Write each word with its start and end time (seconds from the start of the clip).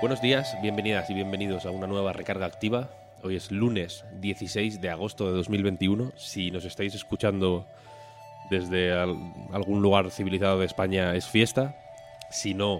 Buenos 0.00 0.20
días, 0.22 0.56
bienvenidas 0.62 1.10
y 1.10 1.14
bienvenidos 1.14 1.66
a 1.66 1.70
una 1.70 1.86
nueva 1.86 2.12
recarga 2.12 2.46
activa. 2.46 2.88
Hoy 3.22 3.36
es 3.36 3.50
lunes 3.50 4.04
16 4.20 4.80
de 4.80 4.90
agosto 4.90 5.26
de 5.26 5.32
2021. 5.36 6.12
Si 6.16 6.50
nos 6.50 6.64
estáis 6.64 6.94
escuchando 6.94 7.66
desde 8.50 8.92
al- 8.92 9.16
algún 9.52 9.82
lugar 9.82 10.10
civilizado 10.10 10.58
de 10.60 10.66
España 10.66 11.14
es 11.14 11.26
fiesta. 11.26 11.76
Si 12.30 12.54
no, 12.54 12.78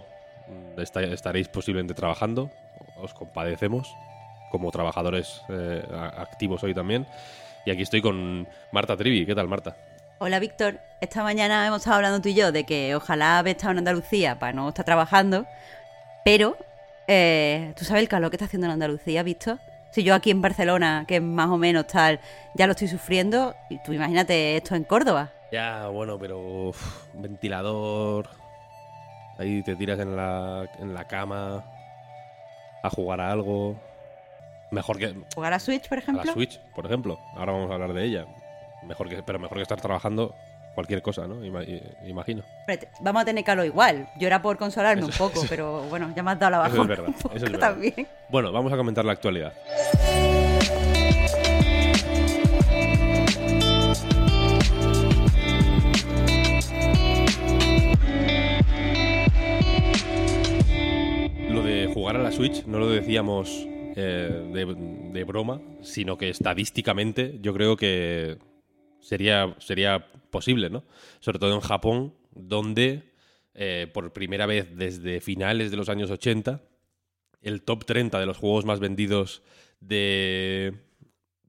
mm, 0.76 0.80
esta- 0.80 1.02
estaréis 1.02 1.48
posiblemente 1.48 1.94
trabajando. 1.94 2.50
Os 3.02 3.12
compadecemos 3.12 3.94
como 4.50 4.70
trabajadores 4.70 5.42
eh, 5.50 5.82
activos 6.16 6.62
hoy 6.64 6.74
también. 6.74 7.06
Y 7.66 7.70
aquí 7.70 7.82
estoy 7.82 8.00
con 8.00 8.48
Marta 8.72 8.96
Trivi. 8.96 9.26
¿Qué 9.26 9.34
tal, 9.34 9.46
Marta? 9.46 9.76
Hola 10.18 10.38
Víctor, 10.38 10.80
esta 11.00 11.22
mañana 11.22 11.66
hemos 11.66 11.78
estado 11.78 11.96
hablando 11.96 12.20
tú 12.20 12.28
y 12.28 12.34
yo 12.34 12.52
de 12.52 12.64
que 12.64 12.94
ojalá 12.94 13.38
haber 13.38 13.56
estado 13.56 13.72
en 13.72 13.78
Andalucía 13.78 14.38
para 14.38 14.52
no 14.52 14.68
estar 14.68 14.84
trabajando, 14.84 15.46
pero 16.26 16.58
eh, 17.12 17.72
¿tú 17.76 17.84
sabes 17.84 18.02
el 18.02 18.08
calor 18.08 18.30
que 18.30 18.36
está 18.36 18.44
haciendo 18.44 18.66
en 18.66 18.72
Andalucía, 18.72 19.22
Víctor? 19.24 19.58
Si 19.90 20.04
yo 20.04 20.14
aquí 20.14 20.30
en 20.30 20.40
Barcelona, 20.40 21.04
que 21.08 21.16
es 21.16 21.22
más 21.22 21.48
o 21.48 21.56
menos 21.56 21.88
tal, 21.88 22.20
ya 22.54 22.66
lo 22.66 22.72
estoy 22.72 22.86
sufriendo, 22.86 23.56
y 23.68 23.82
tú 23.82 23.92
imagínate 23.92 24.56
esto 24.56 24.76
en 24.76 24.84
Córdoba. 24.84 25.32
Ya, 25.50 25.88
bueno, 25.88 26.16
pero 26.18 26.38
uf, 26.38 27.06
ventilador. 27.14 28.28
Ahí 29.38 29.62
te 29.64 29.74
tiras 29.74 29.98
en 29.98 30.16
la, 30.16 30.70
en 30.78 30.94
la 30.94 31.08
cama 31.08 31.64
a 32.82 32.90
jugar 32.90 33.20
a 33.20 33.32
algo. 33.32 33.74
Mejor 34.70 34.98
que 34.98 35.12
¿Jugar 35.34 35.52
a 35.52 35.58
Switch, 35.58 35.88
por 35.88 35.98
a 35.98 36.00
ejemplo? 36.02 36.22
la 36.24 36.32
Switch, 36.32 36.60
por 36.76 36.86
ejemplo. 36.86 37.18
Ahora 37.34 37.50
vamos 37.52 37.70
a 37.72 37.74
hablar 37.74 37.92
de 37.92 38.04
ella. 38.04 38.26
Mejor 38.84 39.08
que, 39.08 39.22
pero 39.24 39.40
mejor 39.40 39.56
que 39.56 39.62
estar 39.62 39.80
trabajando 39.80 40.34
cualquier 40.80 41.02
cosa, 41.02 41.26
¿no? 41.26 41.44
Ima- 41.44 41.64
imagino. 42.06 42.42
Vamos 43.00 43.22
a 43.22 43.24
tener 43.26 43.44
calor 43.44 43.66
igual. 43.66 44.08
Yo 44.18 44.26
era 44.26 44.40
por 44.40 44.56
consolarme 44.56 45.02
Eso- 45.02 45.10
un 45.24 45.30
poco, 45.30 45.44
pero 45.48 45.82
bueno, 45.90 46.10
ya 46.16 46.22
me 46.22 46.30
has 46.30 46.38
dado 46.38 46.62
la 46.62 46.66
Eso 46.68 46.82
es 46.82 46.88
verdad, 46.88 47.08
eso 47.18 47.30
es 47.34 47.42
verdad. 47.42 47.58
también. 47.72 48.06
Bueno, 48.30 48.50
vamos 48.50 48.72
a 48.72 48.76
comentar 48.76 49.04
la 49.04 49.12
actualidad. 49.12 49.52
Lo 61.50 61.62
de 61.62 61.90
jugar 61.92 62.16
a 62.16 62.20
la 62.22 62.30
Switch 62.32 62.64
no 62.66 62.78
lo 62.78 62.88
decíamos 62.88 63.66
eh, 63.96 64.50
de, 64.52 64.74
de 65.12 65.24
broma, 65.24 65.60
sino 65.82 66.16
que 66.16 66.28
estadísticamente 66.30 67.38
yo 67.40 67.52
creo 67.52 67.76
que 67.76 68.38
sería, 69.00 69.54
sería 69.58 70.06
posible, 70.30 70.70
¿no? 70.70 70.84
Sobre 71.20 71.38
todo 71.38 71.54
en 71.54 71.60
Japón, 71.60 72.14
donde 72.32 73.12
eh, 73.54 73.90
por 73.92 74.12
primera 74.12 74.46
vez 74.46 74.76
desde 74.76 75.20
finales 75.20 75.70
de 75.70 75.76
los 75.76 75.88
años 75.88 76.10
80 76.10 76.62
el 77.42 77.62
top 77.62 77.84
30 77.84 78.20
de 78.20 78.26
los 78.26 78.36
juegos 78.36 78.64
más 78.64 78.80
vendidos 78.80 79.42
de 79.80 80.74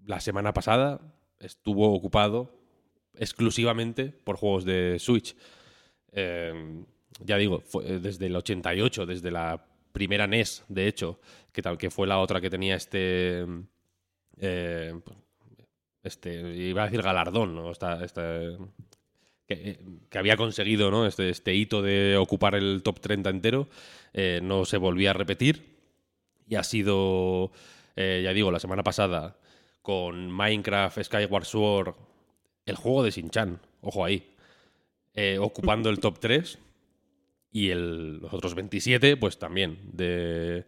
la 0.05 0.19
semana 0.19 0.53
pasada 0.53 1.01
estuvo 1.39 1.93
ocupado 1.93 2.57
exclusivamente 3.15 4.05
por 4.05 4.37
juegos 4.37 4.65
de 4.65 4.97
Switch. 4.99 5.35
Eh, 6.11 6.83
ya 7.19 7.37
digo, 7.37 7.61
fue 7.61 7.87
eh, 7.87 7.99
desde 7.99 8.27
el 8.27 8.35
88, 8.35 9.05
desde 9.05 9.31
la 9.31 9.65
primera 9.91 10.27
NES, 10.27 10.63
de 10.69 10.87
hecho, 10.87 11.19
que 11.51 11.61
tal 11.61 11.77
que 11.77 11.89
fue 11.89 12.07
la 12.07 12.19
otra 12.19 12.39
que 12.39 12.49
tenía 12.49 12.75
este 12.75 13.45
eh, 14.39 14.99
este 16.03 16.55
iba 16.55 16.83
a 16.83 16.85
decir 16.85 17.01
galardón, 17.01 17.55
¿no? 17.55 17.71
Que, 19.47 19.79
había 20.13 20.37
conseguido 20.37 20.91
¿no? 20.91 21.05
este, 21.05 21.29
este 21.29 21.53
hito 21.53 21.81
de 21.81 22.15
ocupar 22.15 22.55
el 22.55 22.81
top 22.83 23.01
30 23.01 23.29
entero, 23.29 23.67
eh, 24.13 24.39
no 24.41 24.63
se 24.65 24.77
volvía 24.77 25.09
a 25.09 25.13
repetir. 25.13 25.71
Y 26.47 26.55
ha 26.55 26.63
sido, 26.63 27.51
eh, 27.95 28.21
ya 28.23 28.33
digo, 28.33 28.51
la 28.51 28.59
semana 28.59 28.83
pasada 28.83 29.37
con 29.81 30.31
Minecraft, 30.31 31.03
Skyward 31.03 31.45
Sword, 31.45 31.95
el 32.65 32.75
juego 32.75 33.03
de 33.03 33.11
Shin-Chan, 33.11 33.59
ojo 33.81 34.05
ahí, 34.05 34.35
eh, 35.13 35.37
ocupando 35.39 35.89
el 35.89 35.99
top 35.99 36.19
3. 36.19 36.57
Y 37.53 37.73
los 37.73 38.33
otros 38.33 38.55
27, 38.55 39.17
pues 39.17 39.37
también 39.37 39.79
de, 39.91 40.65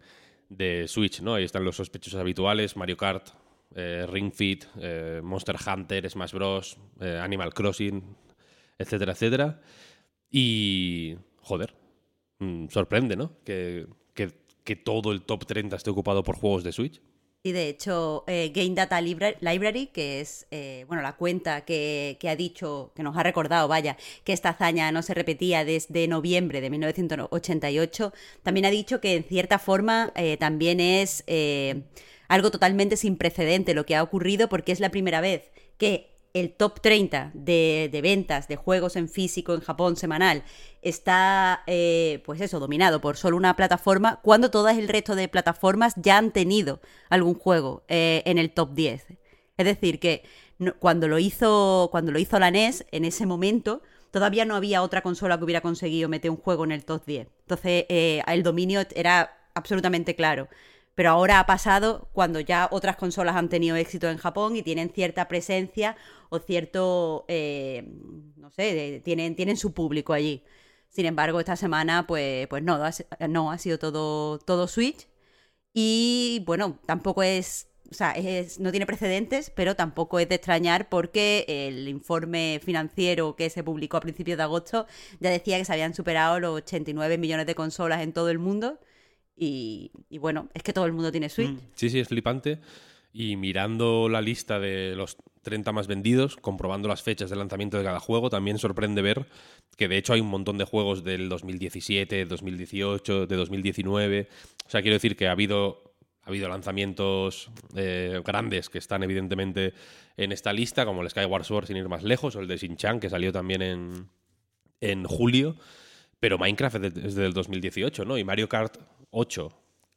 de 0.49 0.87
Switch, 0.89 1.21
¿no? 1.21 1.35
Ahí 1.35 1.45
están 1.45 1.63
los 1.63 1.77
sospechosos 1.77 2.19
habituales, 2.19 2.75
Mario 2.75 2.97
Kart, 2.97 3.29
eh, 3.75 4.05
Ring 4.09 4.31
Fit, 4.33 4.65
eh, 4.79 5.21
Monster 5.23 5.55
Hunter, 5.67 6.09
Smash 6.09 6.33
Bros, 6.33 6.77
eh, 6.99 7.19
Animal 7.21 7.53
Crossing, 7.53 8.03
etcétera, 8.77 9.11
etcétera. 9.13 9.61
Y, 10.29 11.15
joder, 11.37 11.75
mm, 12.39 12.67
sorprende, 12.69 13.15
¿no? 13.15 13.37
Que, 13.43 13.87
que- 14.13 14.41
que 14.63 14.75
todo 14.77 15.11
el 15.11 15.23
top 15.23 15.45
30 15.45 15.75
esté 15.75 15.89
ocupado 15.89 16.23
por 16.23 16.37
juegos 16.37 16.63
de 16.63 16.71
Switch. 16.71 17.01
Y 17.45 17.51
de 17.51 17.67
hecho, 17.67 18.23
eh, 18.27 18.53
Game 18.55 18.73
Data 18.73 19.01
Libra- 19.01 19.35
Library, 19.41 19.87
que 19.87 20.21
es 20.21 20.47
eh, 20.49 20.85
bueno 20.87 21.03
la 21.03 21.17
cuenta 21.17 21.65
que, 21.65 22.15
que 22.21 22.29
ha 22.29 22.37
dicho, 22.37 22.93
que 22.95 23.03
nos 23.03 23.17
ha 23.17 23.23
recordado, 23.23 23.67
vaya, 23.67 23.97
que 24.23 24.31
esta 24.31 24.49
hazaña 24.49 24.93
no 24.93 25.01
se 25.01 25.13
repetía 25.13 25.65
desde 25.65 26.07
noviembre 26.07 26.61
de 26.61 26.69
1988, 26.69 28.13
también 28.43 28.65
ha 28.65 28.69
dicho 28.69 29.01
que 29.01 29.15
en 29.17 29.25
cierta 29.25 29.59
forma 29.59 30.13
eh, 30.15 30.37
también 30.37 30.79
es 30.79 31.25
algo 32.29 32.49
totalmente 32.49 32.95
sin 32.95 33.17
precedente 33.17 33.73
lo 33.73 33.85
que 33.85 33.97
ha 33.97 34.03
ocurrido, 34.03 34.47
porque 34.47 34.71
es 34.71 34.79
la 34.79 34.89
primera 34.89 35.19
vez 35.19 35.51
que 35.77 36.12
el 36.33 36.51
top 36.51 36.81
30 36.81 37.31
de, 37.35 37.99
ventas 38.01 38.47
de 38.47 38.55
juegos 38.55 38.95
en 38.95 39.07
físico 39.07 39.53
en 39.53 39.61
Japón 39.61 39.95
semanal 39.95 40.43
está, 40.81 41.63
eh, 41.67 42.23
pues 42.25 42.41
eso, 42.41 42.59
dominado 42.59 43.01
por 43.01 43.17
solo 43.17 43.37
una 43.37 43.55
plataforma, 43.55 44.19
cuando 44.23 44.49
todas 44.49 44.77
el 44.77 44.87
resto 44.87 45.15
de 45.15 45.27
plataformas 45.27 45.93
ya 45.95 46.17
han 46.17 46.31
tenido 46.31 46.81
algún 47.09 47.35
juego 47.35 47.83
eh, 47.87 48.23
en 48.25 48.39
el 48.39 48.51
top 48.51 48.73
10. 48.73 49.05
Es 49.57 49.65
decir, 49.65 49.99
que 49.99 50.23
cuando, 50.79 51.07
lo 51.07 51.19
hizo, 51.19 51.89
cuando 51.91 52.11
lo 52.11 52.19
hizo 52.19 52.39
la 52.39 52.49
NES, 52.49 52.85
en 52.91 53.05
ese 53.05 53.25
momento, 53.25 53.81
todavía 54.11 54.45
no 54.45 54.55
había 54.55 54.81
otra 54.81 55.01
consola 55.01 55.37
que 55.37 55.43
hubiera 55.43 55.61
conseguido 55.61 56.09
meter 56.09 56.31
un 56.31 56.37
juego 56.37 56.63
en 56.63 56.71
el 56.71 56.83
top 56.83 57.05
10. 57.05 57.27
Entonces, 57.41 57.85
eh, 57.89 58.21
el 58.27 58.43
dominio 58.43 58.81
era 58.95 59.37
absolutamente 59.53 60.15
claro. 60.15 60.47
Pero 60.95 61.09
ahora 61.09 61.39
ha 61.39 61.45
pasado 61.45 62.09
cuando 62.13 62.39
ya 62.39 62.67
otras 62.71 62.95
consolas 62.97 63.35
han 63.35 63.49
tenido 63.49 63.75
éxito 63.75 64.09
en 64.09 64.17
Japón 64.17 64.55
y 64.55 64.61
tienen 64.63 64.89
cierta 64.91 65.27
presencia 65.27 65.95
o 66.29 66.39
cierto, 66.39 67.25
eh, 67.27 67.83
no 68.37 68.51
sé, 68.51 68.73
de- 68.73 68.99
tienen, 69.01 69.35
tienen 69.35 69.57
su 69.57 69.73
público 69.73 70.13
allí. 70.13 70.43
Sin 70.89 71.05
embargo, 71.07 71.39
esta 71.39 71.55
semana, 71.55 72.05
pues, 72.07 72.47
pues 72.47 72.61
no, 72.63 72.79
no, 73.29 73.51
ha 73.51 73.57
sido 73.57 73.79
todo, 73.79 74.37
todo 74.39 74.67
Switch. 74.67 75.07
Y 75.73 76.43
bueno, 76.45 76.79
tampoco 76.85 77.23
es, 77.23 77.67
o 77.91 77.93
sea, 77.93 78.11
es- 78.11 78.59
no 78.59 78.71
tiene 78.71 78.85
precedentes, 78.85 79.49
pero 79.55 79.75
tampoco 79.75 80.19
es 80.19 80.29
de 80.29 80.35
extrañar 80.35 80.89
porque 80.89 81.45
el 81.47 81.87
informe 81.87 82.59
financiero 82.63 83.35
que 83.35 83.49
se 83.49 83.63
publicó 83.63 83.97
a 83.97 84.01
principios 84.01 84.37
de 84.37 84.43
agosto 84.43 84.87
ya 85.19 85.29
decía 85.31 85.57
que 85.57 85.65
se 85.65 85.73
habían 85.73 85.93
superado 85.95 86.39
los 86.39 86.55
89 86.57 87.17
millones 87.17 87.45
de 87.47 87.55
consolas 87.55 88.01
en 88.01 88.13
todo 88.13 88.29
el 88.29 88.39
mundo. 88.39 88.79
Y, 89.35 89.91
bueno, 90.19 90.49
es 90.53 90.63
que 90.63 90.73
todo 90.73 90.85
el 90.85 90.93
mundo 90.93 91.11
tiene 91.11 91.29
Switch. 91.29 91.49
Mm, 91.49 91.59
Sí, 91.75 91.89
sí, 91.89 91.99
es 91.99 92.07
flipante. 92.07 92.59
Y 93.11 93.35
mirando 93.35 94.09
la 94.09 94.21
lista 94.21 94.59
de 94.59 94.95
los 94.95 95.17
30 95.43 95.71
más 95.71 95.87
vendidos, 95.87 96.35
comprobando 96.37 96.87
las 96.87 97.03
fechas 97.03 97.29
de 97.29 97.35
lanzamiento 97.35 97.77
de 97.77 97.83
cada 97.83 97.99
juego, 97.99 98.29
también 98.29 98.57
sorprende 98.57 99.01
ver 99.01 99.27
que 99.77 99.87
de 99.87 99.97
hecho 99.97 100.13
hay 100.13 100.21
un 100.21 100.29
montón 100.29 100.57
de 100.57 100.65
juegos 100.65 101.03
del 101.03 101.29
2017, 101.29 102.25
2018, 102.25 103.27
de 103.27 103.35
2019. 103.35 104.29
O 104.65 104.69
sea, 104.69 104.81
quiero 104.81 104.95
decir 104.95 105.15
que 105.15 105.27
ha 105.27 105.31
habido, 105.31 105.95
ha 106.23 106.29
habido 106.29 106.47
lanzamientos 106.49 107.51
eh, 107.75 108.21
grandes 108.25 108.69
que 108.69 108.77
están 108.77 109.03
evidentemente 109.03 109.73
en 110.17 110.31
esta 110.31 110.53
lista, 110.53 110.85
como 110.85 111.01
el 111.01 111.09
Skyward 111.09 111.43
Sword 111.43 111.67
sin 111.67 111.77
ir 111.77 111.89
más 111.89 112.03
lejos, 112.03 112.35
o 112.35 112.39
el 112.39 112.47
de 112.47 112.57
Shin-Chan, 112.57 112.99
que 112.99 113.09
salió 113.09 113.31
también 113.31 113.61
en, 113.61 114.09
en 114.79 115.05
julio. 115.05 115.55
Pero 116.19 116.37
Minecraft 116.37 116.75
es 117.03 117.15
del 117.15 117.33
2018, 117.33 118.05
¿no? 118.05 118.17
Y 118.17 118.23
Mario 118.23 118.47
Kart 118.47 118.77
8, 119.13 119.51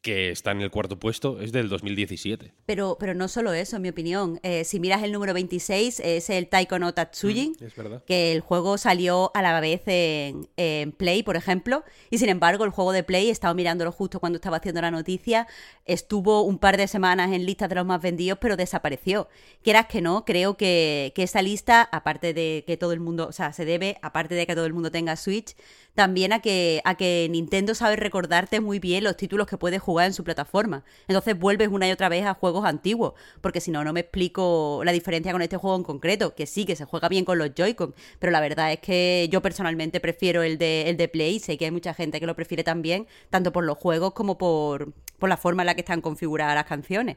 que 0.07 0.31
está 0.31 0.53
en 0.53 0.61
el 0.61 0.71
cuarto 0.71 1.01
puesto, 1.01 1.41
es 1.41 1.51
del 1.51 1.69
2017. 1.69 2.53
Pero, 2.65 2.97
pero 3.01 3.13
no 3.13 3.27
solo 3.27 3.53
eso, 3.53 3.75
en 3.75 3.83
mi 3.83 3.89
opinión. 3.89 4.39
Eh, 4.45 4.63
si 4.63 4.79
miras 4.79 5.03
el 5.03 5.11
número 5.11 5.35
26, 5.35 5.99
es 5.99 6.31
el 6.31 6.47
Taiko 6.47 6.79
no 6.79 6.95
Tatsujin, 6.95 7.57
Mm, 7.61 7.65
es 7.65 7.75
verdad. 7.75 8.05
que 8.07 8.31
el 8.33 8.41
juego 8.41 8.79
salió 8.79 9.33
a 9.35 9.43
la 9.43 9.59
vez 9.61 9.83
en, 9.87 10.49
en 10.57 10.93
Play, 10.93 11.25
por 11.25 11.35
ejemplo, 11.35 11.83
y 12.09 12.19
sin 12.19 12.29
embargo 12.29 12.65
el 12.65 12.71
juego 12.71 12.93
de 12.93 13.03
Play, 13.03 13.29
he 13.29 13.33
estado 13.33 13.53
mirándolo 13.57 13.91
justo 13.91 14.21
cuando 14.21 14.37
estaba 14.37 14.59
haciendo 14.59 14.81
la 14.81 14.93
noticia, 14.93 15.49
estuvo 15.87 16.43
un 16.43 16.59
par 16.59 16.77
de 16.77 16.87
semanas 16.87 17.33
en 17.33 17.45
listas 17.45 17.69
de 17.69 17.75
los 17.75 17.85
más 17.85 18.01
vendidos, 18.01 18.39
pero 18.41 18.57
desapareció. 18.57 19.29
Quieras 19.65 19.87
que 19.87 20.01
no, 20.03 20.25
creo 20.25 20.57
que, 20.57 21.11
que 21.17 21.25
esta 21.25 21.43
lista, 21.43 21.83
aparte 21.83 22.33
de 22.33 22.63
que 22.65 22.77
todo 22.77 22.93
el 22.93 23.01
mundo, 23.01 23.27
o 23.27 23.33
sea, 23.33 23.53
se 23.53 23.65
debe, 23.65 23.99
aparte 24.03 24.37
de 24.37 24.47
que 24.47 24.55
todo 24.55 24.67
el 24.67 24.73
mundo 24.73 24.93
tenga 24.93 25.17
Switch, 25.17 25.57
también 25.97 26.33
a 26.33 26.41
que, 26.41 26.81
a 26.85 26.95
que 26.95 27.27
Nintendo 27.31 27.75
sabe 27.75 27.97
recordarte 27.97 28.61
muy 28.61 28.79
bien 28.79 29.03
los 29.03 29.17
títulos 29.17 29.47
que 29.49 29.57
puedes 29.59 29.81
jugar 29.81 29.96
en 30.05 30.13
su 30.13 30.23
plataforma. 30.25 30.85
Entonces 31.09 31.39
vuelves 31.39 31.69
una 31.69 31.89
y 31.89 31.93
otra 31.93 32.11
vez 32.11 32.27
a 32.27 32.35
juegos 32.35 32.67
antiguos, 32.67 33.15
porque 33.41 33.61
si 33.63 33.71
no, 33.71 33.83
no 33.85 33.95
me 33.95 34.01
explico 34.01 34.83
la 34.85 34.93
diferencia 34.93 35.33
con 35.33 35.41
este 35.41 35.57
juego 35.57 35.77
en 35.77 35.83
concreto, 35.85 36.35
que 36.35 36.47
sí, 36.47 36.67
que 36.67 36.77
se 36.77 36.85
juega 36.85 37.09
bien 37.09 37.25
con 37.25 37.39
los 37.39 37.55
Joy-Con, 37.55 37.95
pero 38.19 38.31
la 38.33 38.41
verdad 38.41 38.73
es 38.73 38.81
que 38.81 39.29
yo 39.31 39.41
personalmente 39.41 40.01
prefiero 40.01 40.43
el 40.43 40.59
de, 40.59 40.91
el 40.91 40.99
de 40.99 41.09
Play, 41.09 41.39
sé 41.39 41.57
que 41.57 41.65
hay 41.65 41.71
mucha 41.71 41.95
gente 41.95 42.21
que 42.21 42.27
lo 42.27 42.37
prefiere 42.37 42.63
también, 42.65 43.07
tanto 43.31 43.53
por 43.53 43.65
los 43.65 43.79
juegos 43.79 44.13
como 44.13 44.37
por, 44.37 44.93
por 45.19 45.29
la 45.29 45.37
forma 45.39 45.63
en 45.63 45.67
la 45.67 45.75
que 45.75 45.81
están 45.81 46.01
configuradas 46.03 46.55
las 46.55 46.67
canciones. 46.67 47.17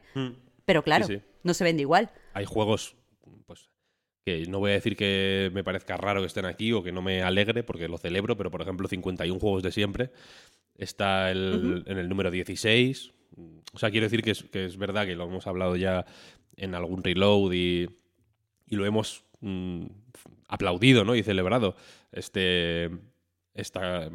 Pero 0.66 0.84
claro, 0.84 1.08
Sí, 1.08 1.16
sí. 1.18 1.22
no 1.44 1.54
se 1.54 1.64
vende 1.64 1.82
igual. 1.82 2.12
Hay 2.34 2.46
juegos, 2.46 2.96
pues, 3.48 3.70
que 4.24 4.46
no 4.48 4.60
voy 4.60 4.70
a 4.72 4.74
decir 4.76 4.96
que 4.96 5.50
me 5.54 5.64
parezca 5.64 5.98
raro 5.98 6.22
que 6.22 6.28
estén 6.28 6.46
aquí 6.46 6.72
o 6.74 6.84
que 6.84 6.92
no 6.92 7.02
me 7.02 7.24
alegre 7.24 7.64
porque 7.64 7.88
lo 7.88 7.98
celebro, 7.98 8.38
pero 8.38 8.52
por 8.52 8.62
ejemplo 8.62 8.88
51 8.88 9.40
juegos 9.40 9.64
de 9.64 9.72
siempre 9.72 10.12
está 10.80 11.30
el- 11.32 11.84
en 11.86 11.98
el 11.98 12.10
número 12.10 12.32
16. 12.32 13.12
O 13.74 13.78
sea, 13.78 13.92
quiero 13.92 14.06
decir 14.06 14.24
que 14.24 14.32
es, 14.32 14.44
que 14.44 14.66
es 14.66 14.78
verdad 14.78 15.06
que 15.06 15.16
lo 15.16 15.26
hemos 15.26 15.46
hablado 15.46 15.76
ya 15.76 16.06
en 16.58 16.74
algún 16.76 17.04
reload 17.04 17.52
y, 17.54 17.88
y 18.68 18.76
lo 18.76 18.86
hemos 18.86 19.24
mm, 19.42 19.86
aplaudido 20.48 21.06
¿no? 21.06 21.16
y 21.16 21.24
celebrado. 21.24 21.76
Este, 22.12 22.90
esta, 23.54 24.10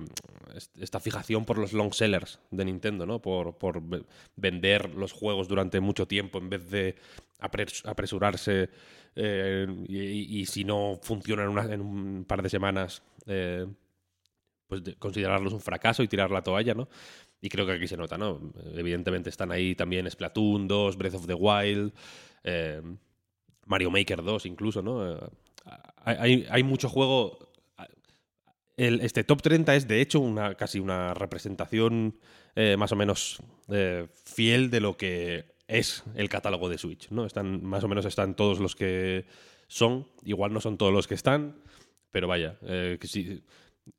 esta 0.80 1.00
fijación 1.00 1.44
por 1.44 1.58
los 1.58 1.72
long 1.72 1.92
sellers 1.92 2.40
de 2.50 2.64
Nintendo, 2.64 3.06
¿no? 3.06 3.20
Por, 3.20 3.56
por 3.58 3.80
ve- 3.86 4.04
vender 4.36 4.94
los 4.94 5.12
juegos 5.12 5.48
durante 5.48 5.80
mucho 5.80 6.06
tiempo 6.08 6.38
en 6.38 6.48
vez 6.50 6.70
de 6.70 6.96
apres- 7.40 7.86
apresurarse 7.88 8.70
eh, 9.16 9.66
y, 9.86 9.98
y- 9.98 10.40
y 10.40 10.46
si 10.46 10.64
no 10.64 10.98
funciona 11.02 11.42
en, 11.44 11.48
una- 11.50 11.72
en 11.72 11.80
un 11.80 12.24
par 12.26 12.42
de 12.42 12.48
semanas, 12.48 13.02
eh, 13.26 13.66
pues 14.66 14.82
de- 14.84 14.94
considerarlos 14.96 15.52
un 15.52 15.60
fracaso 15.60 16.02
y 16.02 16.08
tirar 16.08 16.30
la 16.30 16.42
toalla, 16.42 16.74
¿no? 16.74 16.88
Y 17.40 17.48
creo 17.48 17.66
que 17.66 17.72
aquí 17.72 17.86
se 17.86 17.96
nota, 17.96 18.16
¿no? 18.18 18.40
Evidentemente 18.74 19.30
están 19.30 19.52
ahí 19.52 19.74
también 19.74 20.10
Splatoon 20.10 20.66
2, 20.68 20.96
Breath 20.96 21.14
of 21.14 21.26
the 21.26 21.34
Wild, 21.34 21.92
eh, 22.44 22.80
Mario 23.66 23.90
Maker 23.90 24.22
2 24.22 24.46
incluso, 24.46 24.82
¿no? 24.82 25.14
Eh, 25.16 25.18
hay, 26.04 26.46
hay- 26.50 26.62
mucho 26.62 26.88
juego 26.88 27.38
el- 28.76 29.00
este 29.00 29.24
top 29.24 29.40
30 29.42 29.74
es 29.76 29.86
de 29.86 30.00
hecho 30.00 30.20
una 30.20 30.54
casi 30.56 30.80
una 30.80 31.14
representación 31.14 32.18
eh, 32.56 32.76
más 32.76 32.92
o 32.92 32.96
menos 32.96 33.40
eh, 33.68 34.08
fiel 34.24 34.70
de 34.70 34.80
lo 34.80 34.96
que 34.96 35.54
es 35.66 36.04
el 36.14 36.28
catálogo 36.28 36.68
de 36.68 36.78
Switch, 36.78 37.10
¿no? 37.10 37.24
Están, 37.24 37.64
más 37.64 37.82
o 37.84 37.88
menos 37.88 38.04
están 38.04 38.34
todos 38.36 38.60
los 38.60 38.74
que 38.76 39.24
son, 39.66 40.06
igual 40.24 40.52
no 40.52 40.60
son 40.60 40.76
todos 40.76 40.92
los 40.92 41.06
que 41.08 41.14
están, 41.14 41.56
pero 42.10 42.28
vaya, 42.28 42.58
eh, 42.62 42.98
que 43.00 43.06
si- 43.08 43.42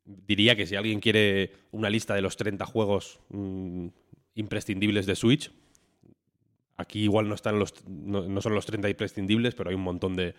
diría 0.05 0.55
que 0.55 0.65
si 0.65 0.75
alguien 0.75 0.99
quiere 0.99 1.51
una 1.71 1.89
lista 1.89 2.15
de 2.15 2.21
los 2.21 2.37
30 2.37 2.65
juegos 2.65 3.19
mm, 3.29 3.87
imprescindibles 4.35 5.05
de 5.05 5.15
Switch, 5.15 5.51
aquí 6.77 7.03
igual 7.03 7.27
no 7.29 7.35
están 7.35 7.59
los 7.59 7.73
no, 7.87 8.27
no 8.27 8.41
son 8.41 8.53
los 8.55 8.65
30 8.65 8.89
imprescindibles, 8.89 9.55
pero 9.55 9.69
hay 9.69 9.75
un 9.75 9.83
montón 9.83 10.15
de, 10.15 10.33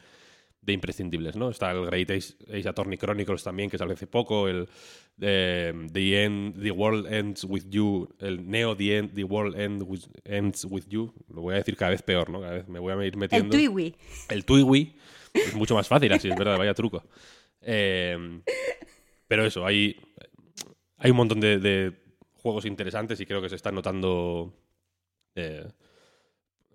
de 0.61 0.73
imprescindibles, 0.73 1.37
¿no? 1.37 1.49
Está 1.51 1.71
el 1.71 1.87
Great 1.87 2.11
Ace, 2.11 2.35
Ace 2.53 2.69
Attorney 2.69 2.99
Chronicles 2.99 3.43
también, 3.43 3.71
que 3.71 3.79
salió 3.79 3.95
hace 3.95 4.07
poco, 4.07 4.49
el 4.49 4.69
eh, 5.21 5.73
The 5.93 6.25
End, 6.25 6.61
The 6.63 6.71
World 6.73 7.07
Ends 7.13 7.45
With 7.45 7.65
You, 7.71 8.09
el 8.19 8.49
Neo 8.49 8.77
The, 8.77 8.99
End, 8.99 9.15
The 9.15 9.25
World 9.25 9.59
End 9.59 9.83
with- 9.83 10.09
Ends 10.25 10.67
With 10.69 10.85
You, 10.89 11.15
lo 11.33 11.43
voy 11.43 11.55
a 11.55 11.59
decir 11.59 11.77
cada 11.77 11.93
vez 11.93 12.03
peor, 12.03 12.29
¿no? 12.31 12.41
Cada 12.41 12.53
vez 12.55 12.69
me 12.69 12.79
voy 12.81 12.93
a 12.93 12.97
ir 13.07 13.15
El 13.15 13.17
metiendo... 13.19 13.57
Twiwi. 13.57 13.95
El 14.29 14.45
Twiwi 14.45 14.95
es 15.33 15.55
mucho 15.55 15.75
más 15.75 15.89
fácil 15.89 16.13
así, 16.13 16.29
es 16.29 16.37
verdad, 16.37 16.59
vaya 16.59 16.75
truco. 16.75 17.03
Eh, 17.63 18.41
pero 19.27 19.45
eso, 19.45 19.67
hay, 19.67 19.97
hay 20.99 21.11
un 21.11 21.17
montón 21.17 21.41
de, 21.41 22.05
juegos 22.35 22.65
interesantes 22.65 23.21
y 23.21 23.27
creo 23.27 23.43
que 23.43 23.49
se 23.49 23.57
están 23.57 23.75
notando... 23.75 24.55
eh, 25.35 25.69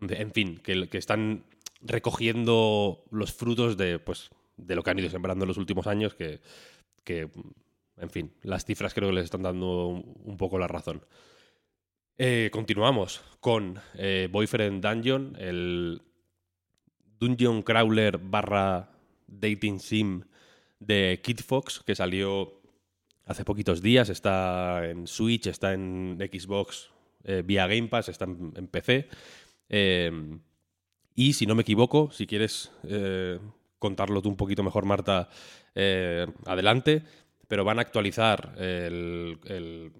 en 0.01 0.31
fin, 0.31 0.57
que, 0.57 0.89
que 0.89 0.98
están 0.98 1.45
recogiendo 1.81 3.03
los 3.12 3.33
frutos 3.33 3.77
de, 3.77 4.00
pues, 4.00 4.31
de 4.57 4.75
lo 4.75 4.83
que 4.83 4.89
han 4.92 5.00
ido 5.00 5.09
sembrando 5.09 5.45
en 5.45 5.48
los 5.48 5.57
últimos 5.57 5.88
años, 5.88 6.13
que, 6.15 6.42
que, 7.03 7.30
en 7.98 8.09
fin, 8.09 8.33
las 8.42 8.65
cifras 8.65 8.94
creo 8.94 9.09
que 9.09 9.15
les 9.15 9.25
están 9.25 9.44
dando 9.44 9.88
un, 9.88 10.21
un 10.24 10.38
poco 10.38 10.57
la 10.59 10.68
razón. 10.68 11.06
Eh, 12.18 12.50
continuamos 12.51 13.21
con 13.39 13.80
eh, 13.95 14.27
Boyfriend 14.31 14.86
Dungeon, 14.86 15.36
el 15.39 16.01
Dungeon 17.19 17.63
Crawler 17.63 18.18
barra 18.19 18.92
Dating 19.27 19.80
Sim 19.80 20.24
de 20.81 21.22
Kid 21.24 21.39
Fox, 21.39 21.81
que 21.86 21.95
salió 21.95 22.60
hace 23.25 23.45
poquitos 23.45 23.81
días, 23.81 24.10
está 24.10 24.89
en 24.89 25.07
Switch, 25.07 25.48
está 25.48 25.72
en 25.74 26.18
Xbox 26.19 26.89
eh, 27.24 27.44
vía 27.45 27.68
Game 27.68 27.88
Pass, 27.88 28.10
está 28.10 28.25
en, 28.25 28.68
PC. 28.68 29.07
Eh, 29.69 30.12
y 31.16 31.33
si 31.33 31.45
no 31.45 31.56
me 31.56 31.62
equivoco, 31.62 32.12
si 32.12 32.25
quieres 32.28 32.72
eh, 32.83 33.39
contarlo 33.80 34.22
tú 34.22 34.30
un 34.30 34.36
poquito 34.38 34.63
mejor, 34.63 34.86
Marta, 34.86 35.30
eh, 35.75 36.28
adelante. 36.45 37.04
Pero 37.48 37.63
van 37.66 37.80
a 37.80 37.81
actualizar 37.81 38.54
el- 38.57 39.92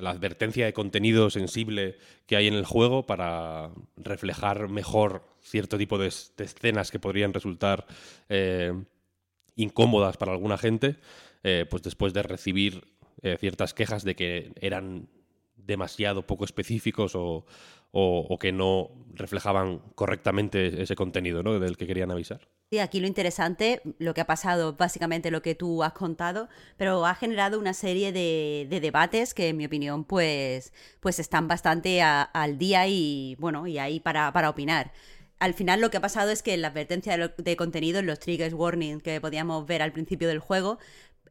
la 0.00 0.10
advertencia 0.10 0.64
de 0.66 0.72
contenido 0.72 1.30
sensible 1.30 1.96
que 2.26 2.34
hay 2.36 2.48
en 2.48 2.54
el 2.54 2.64
juego 2.64 3.04
para 3.06 3.70
reflejar 3.96 4.68
mejor 4.68 5.22
cierto 5.42 5.78
tipo 5.78 5.96
de, 5.98 6.08
es- 6.08 6.32
de 6.36 6.44
escenas 6.44 6.90
que 6.90 6.98
podrían 6.98 7.32
resultar 7.34 7.86
incómodas 9.56 10.16
para 10.16 10.32
alguna 10.32 10.58
gente, 10.58 10.96
eh, 11.42 11.66
pues 11.68 11.82
después 11.82 12.12
de 12.12 12.22
recibir 12.22 12.84
eh, 13.22 13.36
ciertas 13.38 13.74
quejas 13.74 14.04
de 14.04 14.14
que 14.16 14.52
eran 14.60 15.08
demasiado 15.56 16.26
poco 16.26 16.44
específicos 16.44 17.14
o, 17.14 17.46
o- 17.92 18.38
que 18.38 18.52
no 18.52 18.90
reflejaban 19.14 19.78
correctamente 19.94 20.82
ese 20.82 20.96
contenido 20.96 21.42
¿no? 21.42 21.58
del 21.60 21.76
que 21.76 21.86
querían 21.86 22.10
avisar. 22.10 22.40
Sí, 22.70 22.78
aquí 22.78 23.00
lo 23.00 23.06
interesante, 23.06 23.82
lo 23.98 24.14
que 24.14 24.22
ha 24.22 24.26
pasado, 24.26 24.72
básicamente 24.78 25.30
lo 25.30 25.42
que 25.42 25.54
tú 25.54 25.82
has 25.84 25.92
contado, 25.92 26.48
pero 26.78 27.04
ha 27.04 27.14
generado 27.14 27.58
una 27.58 27.74
serie 27.74 28.12
de, 28.12 28.66
de 28.70 28.80
debates 28.80 29.34
que, 29.34 29.50
en 29.50 29.58
mi 29.58 29.66
opinión, 29.66 30.04
pues, 30.04 30.72
pues 31.00 31.18
están 31.18 31.48
bastante 31.48 32.00
al 32.00 32.56
día 32.58 32.86
y, 32.88 33.36
bueno, 33.38 33.66
y 33.66 33.76
ahí 33.76 34.00
para, 34.00 34.32
para 34.32 34.48
opinar. 34.48 34.90
Al 35.42 35.54
final 35.54 35.80
lo 35.80 35.90
que 35.90 35.96
ha 35.96 36.00
pasado 36.00 36.30
es 36.30 36.40
que 36.40 36.54
en 36.54 36.62
la 36.62 36.68
advertencia 36.68 37.18
de, 37.18 37.56
contenido, 37.56 37.98
en 37.98 38.06
los 38.06 38.20
triggers 38.20 38.54
warning 38.54 39.00
que 39.00 39.20
podíamos 39.20 39.66
ver 39.66 39.82
al 39.82 39.90
principio 39.90 40.28
del 40.28 40.38
juego, 40.38 40.78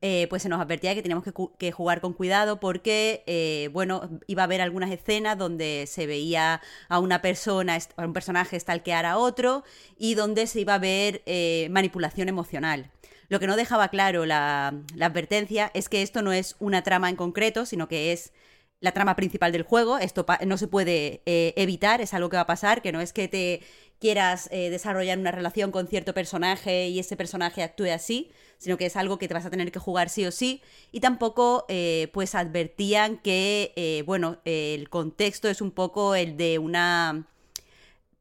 eh, 0.01 0.27
pues 0.29 0.41
se 0.41 0.49
nos 0.49 0.59
advertía 0.59 0.93
que 0.93 1.01
teníamos 1.01 1.23
que, 1.57 1.71
jugar 1.71 2.01
con 2.01 2.11
cuidado 2.11 2.59
porque, 2.59 3.23
eh, 3.25 3.69
bueno, 3.71 4.09
iba 4.27 4.43
a 4.43 4.47
haber 4.47 4.59
algunas 4.59 4.91
escenas 4.91 5.37
donde 5.37 5.85
se 5.87 6.07
veía 6.07 6.59
a 6.89 6.99
una 6.99 7.21
persona, 7.21 7.77
a 7.95 8.05
un 8.05 8.11
personaje 8.11 8.59
stalkear 8.59 9.05
a 9.05 9.17
otro 9.17 9.63
y 9.97 10.15
donde 10.15 10.45
se 10.45 10.59
iba 10.59 10.73
a 10.73 10.79
ver 10.79 11.21
eh, 11.25 11.69
manipulación 11.71 12.27
emocional. 12.27 12.91
Lo 13.29 13.39
que 13.39 13.47
no 13.47 13.55
dejaba 13.55 13.87
claro 13.87 14.25
la, 14.25 14.73
la 14.93 15.05
advertencia 15.05 15.71
es 15.73 15.87
que 15.87 16.01
esto 16.01 16.21
no 16.21 16.33
es 16.33 16.57
una 16.59 16.83
trama 16.83 17.09
en 17.09 17.15
concreto, 17.15 17.65
sino 17.65 17.87
que 17.87 18.11
es 18.11 18.33
la 18.81 18.91
trama 18.91 19.15
principal 19.15 19.51
del 19.51 19.63
juego. 19.63 19.97
Esto 19.97 20.25
no 20.45 20.57
se 20.57 20.67
puede 20.67 21.21
eh, 21.25 21.53
evitar, 21.55 22.01
es 22.01 22.13
algo 22.13 22.29
que 22.29 22.35
va 22.37 22.41
a 22.41 22.47
pasar, 22.47 22.81
que 22.81 22.91
no 22.91 22.99
es 22.99 23.13
que 23.13 23.27
te 23.27 23.61
quieras 24.01 24.49
eh, 24.51 24.71
desarrollar 24.71 25.19
una 25.19 25.31
relación 25.31 25.71
con 25.71 25.87
cierto 25.87 26.13
personaje 26.15 26.89
y 26.89 26.99
ese 26.99 27.15
personaje 27.15 27.61
actúe 27.61 27.91
así, 27.93 28.31
sino 28.57 28.75
que 28.75 28.87
es 28.87 28.95
algo 28.95 29.19
que 29.19 29.27
te 29.27 29.35
vas 29.35 29.45
a 29.45 29.51
tener 29.51 29.71
que 29.71 29.77
jugar 29.79 30.09
sí 30.09 30.25
o 30.25 30.31
sí. 30.31 30.61
Y 30.91 30.99
tampoco, 31.01 31.65
eh, 31.69 32.09
pues, 32.11 32.33
advertían 32.33 33.19
que, 33.19 33.73
eh, 33.75 34.03
bueno, 34.07 34.39
el 34.43 34.89
contexto 34.89 35.47
es 35.49 35.61
un 35.61 35.71
poco 35.71 36.15
el 36.15 36.35
de 36.35 36.57
una 36.59 37.27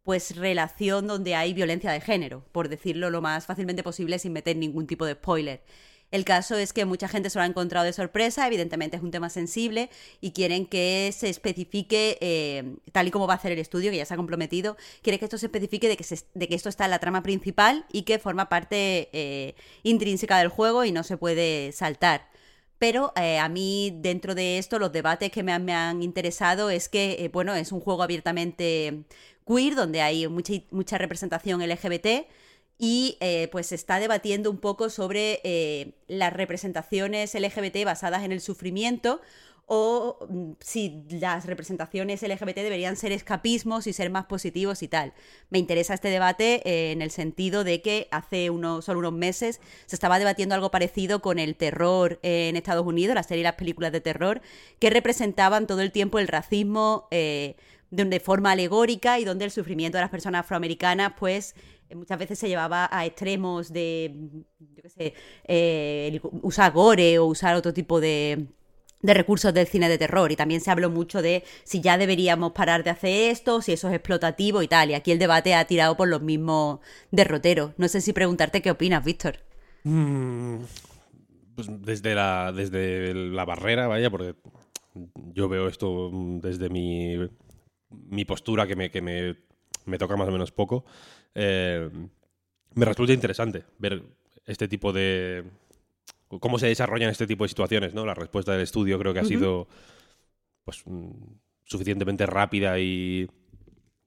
pues 0.02 0.36
relación 0.36 1.06
donde 1.06 1.34
hay 1.34 1.52
violencia 1.54 1.92
de 1.92 2.00
género, 2.00 2.44
por 2.52 2.68
decirlo 2.68 3.10
lo 3.10 3.20
más 3.20 3.46
fácilmente 3.46 3.82
posible 3.82 4.18
sin 4.18 4.32
meter 4.32 4.56
ningún 4.56 4.86
tipo 4.86 5.04
de 5.06 5.14
spoiler. 5.14 5.62
El 6.10 6.24
caso 6.24 6.56
es 6.56 6.72
que 6.72 6.84
mucha 6.84 7.06
gente 7.08 7.30
se 7.30 7.38
lo 7.38 7.44
ha 7.44 7.46
encontrado 7.46 7.86
de 7.86 7.92
sorpresa, 7.92 8.46
evidentemente 8.46 8.96
es 8.96 9.02
un 9.02 9.12
tema 9.12 9.30
sensible 9.30 9.90
y 10.20 10.32
quieren 10.32 10.66
que 10.66 11.12
se 11.16 11.28
especifique, 11.28 12.18
eh, 12.20 12.74
tal 12.92 13.06
y 13.06 13.10
como 13.12 13.28
va 13.28 13.34
a 13.34 13.36
hacer 13.36 13.52
el 13.52 13.60
estudio, 13.60 13.90
que 13.92 13.96
ya 13.98 14.04
se 14.06 14.14
ha 14.14 14.16
comprometido, 14.16 14.76
quiere 15.02 15.18
que 15.20 15.26
esto 15.26 15.38
se 15.38 15.46
especifique 15.46 15.88
de 15.88 15.96
que, 15.96 16.02
se- 16.04 16.24
de 16.34 16.48
que 16.48 16.56
esto 16.56 16.68
está 16.68 16.84
en 16.86 16.90
la 16.90 16.98
trama 16.98 17.22
principal 17.22 17.86
y 17.92 18.02
que 18.02 18.18
forma 18.18 18.48
parte 18.48 19.08
eh, 19.12 19.54
intrínseca 19.84 20.38
del 20.38 20.48
juego 20.48 20.84
y 20.84 20.90
no 20.92 21.04
se 21.04 21.16
puede 21.16 21.70
saltar. 21.72 22.28
Pero 22.78 23.12
eh, 23.16 23.38
a 23.38 23.48
mí, 23.48 23.92
dentro 24.00 24.34
de 24.34 24.58
esto, 24.58 24.78
los 24.78 24.90
debates 24.92 25.30
que 25.30 25.42
me 25.42 25.52
han, 25.52 26.02
interesado 26.02 26.70
es 26.70 26.88
que, 26.88 27.28
bueno, 27.32 27.54
es 27.54 27.72
un 27.72 27.80
juego 27.80 28.02
abiertamente 28.02 29.04
queer, 29.46 29.74
donde 29.74 30.00
hay 30.00 30.26
mucha, 30.28 30.54
mucha 30.70 30.96
representación 30.98 31.60
LGBT. 31.62 32.26
Y 32.82 33.18
eh, 33.20 33.48
pues 33.52 33.72
está 33.72 34.00
debatiendo 34.00 34.50
un 34.50 34.56
poco 34.56 34.88
sobre 34.88 35.92
las 36.08 36.32
representaciones 36.32 37.34
LGBT 37.34 37.84
basadas 37.84 38.24
en 38.24 38.32
el 38.32 38.40
sufrimiento 38.40 39.20
o 39.72 40.18
mm, 40.28 40.54
si 40.58 41.04
las 41.10 41.46
representaciones 41.46 42.22
LGBT 42.22 42.56
deberían 42.56 42.96
ser 42.96 43.12
escapismos 43.12 43.86
y 43.86 43.92
ser 43.92 44.10
más 44.10 44.26
positivos 44.26 44.82
y 44.82 44.88
tal. 44.88 45.12
Me 45.48 45.60
interesa 45.60 45.94
este 45.94 46.08
debate 46.08 46.60
eh, 46.68 46.90
en 46.90 47.02
el 47.02 47.12
sentido 47.12 47.62
de 47.62 47.80
que 47.80 48.08
hace 48.10 48.50
unos, 48.50 48.84
solo 48.84 48.98
unos 48.98 49.12
meses 49.12 49.60
se 49.86 49.94
estaba 49.94 50.18
debatiendo 50.18 50.56
algo 50.56 50.72
parecido 50.72 51.22
con 51.22 51.38
el 51.38 51.54
terror 51.54 52.18
en 52.24 52.56
Estados 52.56 52.84
Unidos, 52.84 53.14
la 53.14 53.22
serie 53.22 53.42
y 53.42 53.44
las 53.44 53.54
películas 53.54 53.92
de 53.92 54.00
terror, 54.00 54.40
que 54.80 54.90
representaban 54.90 55.68
todo 55.68 55.82
el 55.82 55.92
tiempo 55.92 56.18
el 56.18 56.26
racismo 56.26 57.06
eh, 57.12 57.54
de, 57.92 58.18
forma 58.18 58.50
alegórica 58.50 59.20
y 59.20 59.24
donde 59.24 59.44
el 59.44 59.52
sufrimiento 59.52 59.98
de 59.98 60.02
las 60.02 60.10
personas 60.10 60.40
afroamericanas, 60.40 61.12
pues 61.16 61.54
eh, 61.88 61.94
muchas 61.94 62.18
veces 62.18 62.40
se 62.40 62.48
llevaba 62.48 62.88
a 62.90 63.06
extremos 63.06 63.72
de, 63.72 64.16
yo 64.58 64.82
qué 64.82 64.88
sé, 64.88 66.20
usar 66.42 66.72
gore 66.72 67.20
o 67.20 67.26
usar 67.26 67.54
otro 67.54 67.72
tipo 67.72 68.00
de 68.00 68.48
de 69.02 69.14
recursos 69.14 69.54
del 69.54 69.66
cine 69.66 69.88
de 69.88 69.98
terror 69.98 70.30
y 70.30 70.36
también 70.36 70.60
se 70.60 70.70
habló 70.70 70.90
mucho 70.90 71.22
de 71.22 71.44
si 71.64 71.80
ya 71.80 71.98
deberíamos 71.98 72.52
parar 72.52 72.84
de 72.84 72.90
hacer 72.90 73.30
esto, 73.30 73.62
si 73.62 73.72
eso 73.72 73.88
es 73.88 73.94
explotativo 73.94 74.62
y 74.62 74.68
tal. 74.68 74.90
Y 74.90 74.94
aquí 74.94 75.12
el 75.12 75.18
debate 75.18 75.54
ha 75.54 75.64
tirado 75.66 75.96
por 75.96 76.08
los 76.08 76.22
mismos 76.22 76.80
derroteros. 77.10 77.72
No 77.78 77.88
sé 77.88 78.00
si 78.00 78.12
preguntarte 78.12 78.62
qué 78.62 78.70
opinas, 78.70 79.04
Víctor. 79.04 79.38
Mm, 79.84 80.56
pues 81.54 81.68
desde 81.80 82.14
la, 82.14 82.52
desde 82.52 83.14
la 83.14 83.44
barrera, 83.44 83.86
vaya, 83.86 84.10
porque 84.10 84.34
yo 85.14 85.48
veo 85.48 85.68
esto 85.68 86.10
desde 86.12 86.68
mi, 86.68 87.16
mi 87.90 88.24
postura 88.24 88.66
que 88.66 88.76
me, 88.76 88.90
que 88.90 89.00
me, 89.00 89.36
me 89.86 89.98
toca 89.98 90.16
más 90.16 90.28
o 90.28 90.32
menos 90.32 90.52
poco. 90.52 90.84
Eh, 91.34 91.88
me 92.74 92.84
resulta 92.84 93.12
interesante 93.12 93.64
ver 93.78 94.02
este 94.46 94.68
tipo 94.68 94.92
de, 94.92 95.44
cómo 96.38 96.58
se 96.58 96.68
desarrollan 96.68 97.10
este 97.10 97.26
tipo 97.26 97.44
de 97.44 97.48
situaciones, 97.48 97.94
¿no? 97.94 98.06
La 98.06 98.14
respuesta 98.14 98.52
del 98.52 98.60
estudio 98.60 98.98
creo 98.98 99.12
que 99.12 99.20
ha 99.20 99.24
sido 99.24 99.66
pues 100.64 100.82
mm, 100.86 101.10
suficientemente 101.64 102.26
rápida 102.26 102.78
y, 102.78 103.28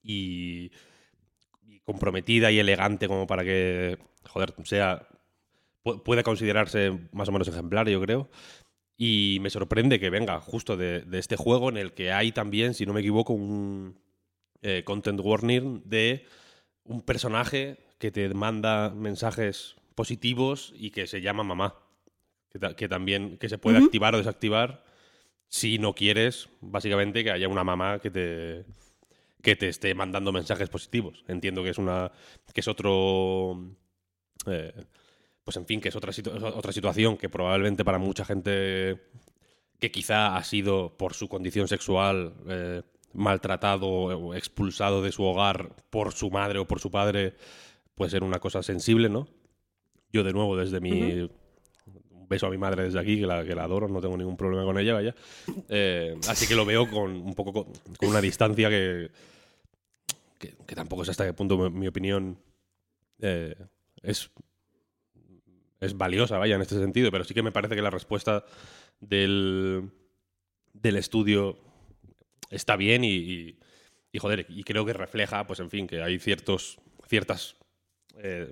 y, 0.02 0.72
comprometida 1.84 2.50
y 2.50 2.60
elegante 2.60 3.10
como 3.10 3.28
para 3.28 3.44
que, 3.44 3.98
joder, 4.30 4.54
sea 4.64 5.06
pueda 5.84 6.24
considerarse 6.24 6.98
más 7.12 7.28
o 7.28 7.34
menos 7.34 7.50
ejemplar, 7.50 7.90
yo 7.90 8.00
creo. 8.00 8.30
Y 8.96 9.40
me 9.42 9.50
sorprende 9.50 10.00
que 10.00 10.10
venga 10.10 10.40
justo 10.40 10.78
de, 10.78 11.04
este 11.12 11.36
juego 11.36 11.68
en 11.68 11.76
el 11.76 11.92
que 11.92 12.14
hay 12.14 12.32
también, 12.32 12.74
si 12.74 12.86
no 12.86 12.94
me 12.94 13.02
equivoco, 13.02 13.34
un 13.34 14.00
eh, 14.62 14.84
content 14.86 15.20
warning 15.20 15.82
de 15.84 16.26
un 16.86 17.02
personaje 17.02 17.80
que 18.00 18.12
te 18.12 18.34
manda 18.34 18.92
mensajes 18.92 19.76
positivos 19.94 20.74
y 20.78 20.92
que 20.92 21.06
se 21.06 21.20
llama 21.20 21.44
mamá 21.44 21.83
que, 22.76 22.88
también 22.88 23.38
que 23.38 23.50
se 23.50 23.58
puede 23.58 23.78
activar 23.80 24.16
o 24.16 24.18
desactivar 24.18 24.84
si 25.48 25.78
no 25.78 25.94
quieres, 25.94 26.50
básicamente, 26.62 27.24
que 27.24 27.32
haya 27.32 27.48
una 27.48 27.64
mamá 27.64 28.00
que 28.00 28.12
te 28.12 28.66
que 29.42 29.58
te 29.58 29.68
esté 29.68 29.94
mandando 29.94 30.32
mensajes 30.32 30.70
positivos. 30.70 31.24
Entiendo 31.28 31.64
que 31.64 31.70
es 31.70 31.78
una 31.78 32.12
que 32.54 32.62
es 32.62 32.68
otro 32.68 33.76
eh, 34.48 34.74
pues 35.44 35.58
en 35.58 35.66
fin, 35.66 35.82
que 35.82 35.90
es 35.90 35.96
otra, 35.96 36.14
otra 36.56 36.72
situación 36.72 37.18
que 37.18 37.30
probablemente 37.30 37.84
para 37.84 37.98
mucha 37.98 38.24
gente 38.24 39.02
que 39.80 39.92
quizá 39.92 40.38
ha 40.38 40.44
sido 40.46 40.96
por 40.98 41.14
su 41.14 41.28
condición 41.28 41.68
sexual 41.68 42.34
eh, 42.48 42.84
maltratado 43.12 43.88
o 43.88 44.34
expulsado 44.34 45.02
de 45.02 45.12
su 45.12 45.24
hogar 45.24 45.76
por 45.90 46.14
su 46.14 46.32
madre 46.32 46.60
o 46.60 46.68
por 46.68 46.80
su 46.80 46.90
padre 46.90 47.36
puede 47.96 48.12
ser 48.12 48.24
una 48.24 48.40
cosa 48.40 48.64
sensible, 48.64 49.10
¿no? 49.10 49.28
Yo 50.12 50.24
de 50.24 50.32
nuevo 50.32 50.56
desde 50.56 50.80
mi 50.80 51.30
beso 52.34 52.48
a 52.48 52.50
mi 52.50 52.58
madre 52.58 52.84
desde 52.84 53.00
aquí, 53.00 53.20
que 53.20 53.28
la, 53.28 53.64
adoro, 53.64 53.88
no 53.88 54.02
tengo 54.02 54.18
ningún 54.18 54.36
problema 54.36 54.64
con 54.66 54.78
ella, 54.78 54.94
vaya. 54.94 55.16
Eh, 55.70 56.16
así 56.28 56.48
que 56.48 56.56
lo 56.56 56.66
veo 56.66 56.90
con 56.90 57.12
un 57.12 57.34
poco 57.36 57.54
con, 57.54 58.10
una 58.10 58.22
distancia 58.22 58.70
que, 58.70 59.12
que, 60.40 60.76
tampoco 60.76 61.04
es 61.04 61.10
hasta 61.10 61.26
qué 61.26 61.34
punto 61.34 61.70
mi, 61.70 61.88
opinión 61.88 62.38
eh, 63.22 63.56
es, 64.02 64.32
es 65.80 65.98
valiosa, 65.98 66.38
vaya, 66.38 66.56
en 66.56 66.62
este 66.62 66.76
sentido, 66.76 67.12
pero 67.12 67.24
sí 67.24 67.34
que 67.34 67.44
me 67.44 67.52
parece 67.52 67.76
que 67.76 67.82
la 67.82 67.92
respuesta 67.92 68.44
del, 69.00 69.92
del 70.74 70.98
estudio 70.98 71.60
está 72.50 72.76
bien 72.76 73.04
y, 73.04 73.58
y, 74.12 74.20
joder, 74.20 74.48
y 74.50 74.64
creo 74.64 74.86
que 74.86 74.94
refleja, 74.94 75.46
pues 75.46 75.60
en 75.60 75.70
fin, 75.70 75.88
que 75.88 76.02
hay 76.02 76.20
ciertos, 76.20 76.80
ciertas 77.08 77.56
eh, 78.18 78.52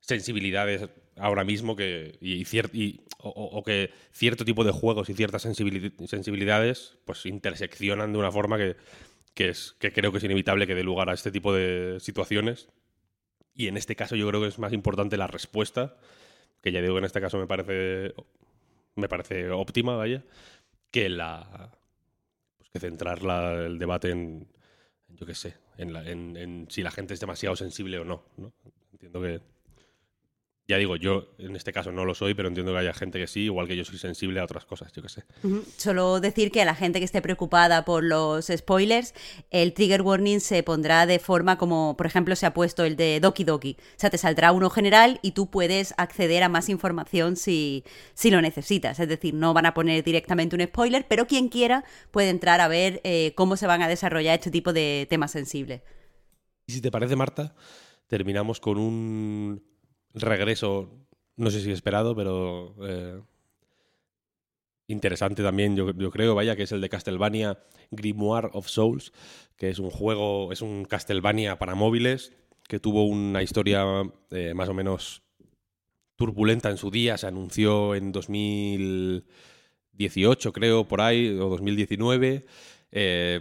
sensibilidades 0.00 0.88
ahora 1.16 1.44
mismo 1.44 1.76
que, 1.76 2.18
y, 2.20 3.00
o, 3.18 3.62
que 3.64 3.90
cierto 4.12 4.44
tipo 4.44 4.64
de 4.64 4.72
juegos 4.72 5.08
y 5.10 5.14
ciertas 5.14 5.42
sensibilidades 5.42 6.98
pues 7.04 7.26
interseccionan 7.26 8.12
de 8.12 8.18
una 8.18 8.32
forma 8.32 8.58
que, 8.58 8.76
que, 9.34 9.48
es, 9.50 9.76
que 9.78 9.92
creo 9.92 10.12
que 10.12 10.18
es 10.18 10.24
inevitable 10.24 10.66
que 10.66 10.74
dé 10.74 10.82
lugar 10.84 11.10
a 11.10 11.14
este 11.14 11.30
tipo 11.30 11.54
de 11.54 11.98
situaciones. 12.00 12.68
Y 13.54 13.68
en 13.68 13.76
este 13.76 13.96
caso 13.96 14.16
yo 14.16 14.26
creo 14.28 14.40
que 14.40 14.48
es 14.48 14.58
más 14.58 14.72
importante 14.72 15.16
la 15.16 15.26
respuesta, 15.26 15.96
que 16.62 16.72
ya 16.72 16.80
digo 16.80 16.94
que 16.94 17.00
en 17.00 17.04
este 17.04 17.20
caso 17.20 17.38
me 17.38 17.46
parece, 17.46 18.14
me 18.94 19.08
parece 19.08 19.50
óptima, 19.50 19.96
vaya, 19.96 20.24
que 20.90 21.08
la 21.08 21.70
pues 22.58 22.70
que 22.70 22.80
centrar 22.80 23.20
el 23.58 23.78
debate 23.78 24.10
en, 24.10 24.48
yo 25.08 25.26
qué 25.26 25.34
sé, 25.34 25.56
en, 25.76 25.94
en, 25.96 26.36
en, 26.36 26.66
si 26.70 26.82
la 26.82 26.90
gente 26.90 27.14
es 27.14 27.20
demasiado 27.20 27.56
sensible 27.56 27.98
o 27.98 28.04
no. 28.04 28.24
¿no? 28.36 28.52
Entiendo 28.92 29.20
que 29.20 29.40
ya 30.68 30.76
digo, 30.76 30.96
yo 30.96 31.34
en 31.38 31.56
este 31.56 31.72
caso 31.72 31.90
no 31.90 32.04
lo 32.04 32.14
soy, 32.14 32.34
pero 32.34 32.48
entiendo 32.48 32.72
que 32.72 32.78
haya 32.78 32.94
gente 32.94 33.18
que 33.18 33.26
sí, 33.26 33.40
igual 33.40 33.66
que 33.66 33.76
yo 33.76 33.84
soy 33.84 33.98
sensible 33.98 34.38
a 34.38 34.44
otras 34.44 34.64
cosas, 34.64 34.92
yo 34.92 35.02
qué 35.02 35.08
sé. 35.08 35.24
Solo 35.76 36.20
decir 36.20 36.52
que 36.52 36.62
a 36.62 36.64
la 36.64 36.76
gente 36.76 37.00
que 37.00 37.04
esté 37.04 37.20
preocupada 37.20 37.84
por 37.84 38.04
los 38.04 38.46
spoilers, 38.46 39.12
el 39.50 39.74
trigger 39.74 40.02
warning 40.02 40.40
se 40.40 40.62
pondrá 40.62 41.06
de 41.06 41.18
forma 41.18 41.58
como, 41.58 41.96
por 41.96 42.06
ejemplo, 42.06 42.36
se 42.36 42.46
ha 42.46 42.54
puesto 42.54 42.84
el 42.84 42.94
de 42.94 43.18
Doki 43.18 43.42
Doki. 43.42 43.76
O 43.80 44.00
sea, 44.00 44.10
te 44.10 44.18
saldrá 44.18 44.52
uno 44.52 44.70
general 44.70 45.18
y 45.20 45.32
tú 45.32 45.50
puedes 45.50 45.94
acceder 45.96 46.44
a 46.44 46.48
más 46.48 46.68
información 46.68 47.34
si, 47.34 47.82
si 48.14 48.30
lo 48.30 48.40
necesitas. 48.40 49.00
Es 49.00 49.08
decir, 49.08 49.34
no 49.34 49.54
van 49.54 49.66
a 49.66 49.74
poner 49.74 50.04
directamente 50.04 50.54
un 50.54 50.62
spoiler, 50.62 51.06
pero 51.08 51.26
quien 51.26 51.48
quiera 51.48 51.84
puede 52.12 52.30
entrar 52.30 52.60
a 52.60 52.68
ver 52.68 53.00
eh, 53.02 53.32
cómo 53.34 53.56
se 53.56 53.66
van 53.66 53.82
a 53.82 53.88
desarrollar 53.88 54.38
este 54.38 54.52
tipo 54.52 54.72
de 54.72 55.08
temas 55.10 55.32
sensibles. 55.32 55.82
Y 56.68 56.72
si 56.72 56.80
te 56.80 56.92
parece, 56.92 57.16
Marta, 57.16 57.56
terminamos 58.06 58.60
con 58.60 58.78
un 58.78 59.71
regreso, 60.14 60.90
no 61.36 61.50
sé 61.50 61.60
si 61.60 61.70
esperado, 61.70 62.14
pero 62.14 62.74
eh, 62.82 63.20
interesante 64.88 65.42
también, 65.42 65.76
yo, 65.76 66.10
creo, 66.10 66.34
vaya, 66.34 66.56
que 66.56 66.64
es 66.64 66.72
el 66.72 66.80
de 66.80 66.88
Castlevania 66.88 67.58
Grimoire 67.90 68.48
of 68.52 68.68
Souls, 68.68 69.12
que 69.56 69.70
es 69.70 69.78
un 69.78 69.90
juego, 69.90 70.52
es 70.52 70.62
un 70.62 70.84
Castlevania 70.84 71.58
para 71.58 71.74
móviles, 71.74 72.32
que 72.68 72.80
tuvo 72.80 73.04
una 73.04 73.42
historia 73.42 73.84
eh, 74.30 74.54
más 74.54 74.68
o 74.68 74.74
menos 74.74 75.22
turbulenta 76.16 76.70
en 76.70 76.76
su 76.76 76.90
día, 76.90 77.16
se 77.18 77.26
anunció 77.26 77.94
en 77.94 78.12
2018, 78.12 80.52
creo, 80.52 80.86
por 80.86 81.00
ahí, 81.00 81.30
o 81.30 81.48
2019. 81.48 82.44
Eh, 82.92 83.40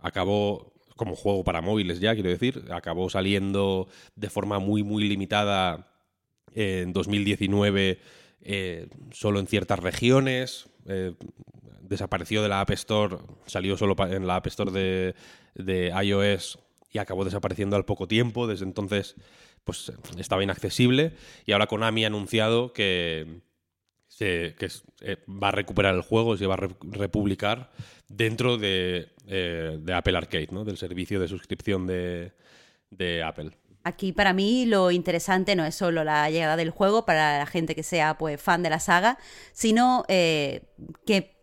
acabó 0.00 0.72
como 0.96 1.14
juego 1.14 1.44
para 1.44 1.60
móviles 1.60 2.00
ya, 2.00 2.14
quiero 2.14 2.30
decir, 2.30 2.64
acabó 2.70 3.08
saliendo 3.10 3.88
de 4.16 4.30
forma 4.30 4.58
muy, 4.58 4.82
muy 4.82 5.04
limitada 5.04 5.92
en 6.54 6.92
2019 6.92 8.00
eh, 8.42 8.88
solo 9.10 9.40
en 9.40 9.46
ciertas 9.46 9.78
regiones, 9.80 10.68
eh, 10.86 11.14
desapareció 11.82 12.42
de 12.42 12.48
la 12.48 12.60
App 12.60 12.70
Store, 12.70 13.16
salió 13.46 13.76
solo 13.76 13.96
en 14.06 14.26
la 14.26 14.36
App 14.36 14.46
Store 14.46 14.70
de, 14.70 15.14
de, 15.54 15.92
iOS 16.04 16.58
y 16.92 16.98
acabó 16.98 17.24
desapareciendo 17.24 17.74
al 17.74 17.84
poco 17.84 18.06
tiempo, 18.06 18.46
desde 18.46 18.64
entonces 18.64 19.16
pues 19.64 19.92
estaba 20.16 20.44
inaccesible 20.44 21.14
y 21.44 21.52
ahora 21.52 21.66
Konami 21.66 22.04
ha 22.04 22.06
anunciado 22.06 22.72
que, 22.72 23.40
que 24.18 24.68
eh, 25.02 25.16
va 25.28 25.48
a 25.48 25.52
recuperar 25.52 25.94
el 25.94 26.00
juego, 26.00 26.36
se 26.36 26.46
va 26.46 26.54
a 26.54 26.68
republicar 26.82 27.70
dentro 28.08 28.56
de, 28.56 29.08
eh, 29.26 29.78
de, 29.80 29.94
Apple 29.94 30.16
Arcade, 30.16 30.48
¿no? 30.52 30.64
del 30.64 30.78
servicio 30.78 31.20
de 31.20 31.28
suscripción 31.28 31.86
de, 31.86 32.32
de, 32.90 33.22
Apple. 33.22 33.50
Aquí 33.84 34.12
para 34.12 34.32
mí 34.32 34.66
lo 34.66 34.90
interesante 34.90 35.54
no 35.54 35.64
es 35.64 35.74
solo 35.74 36.02
la 36.02 36.30
llegada 36.30 36.56
del 36.56 36.70
juego 36.70 37.04
para 37.04 37.38
la 37.38 37.46
gente 37.46 37.74
que 37.74 37.82
sea 37.82 38.16
pues, 38.16 38.40
fan 38.40 38.62
de 38.62 38.70
la 38.70 38.80
saga, 38.80 39.18
sino 39.52 40.04
eh, 40.08 40.62
que 41.04 41.36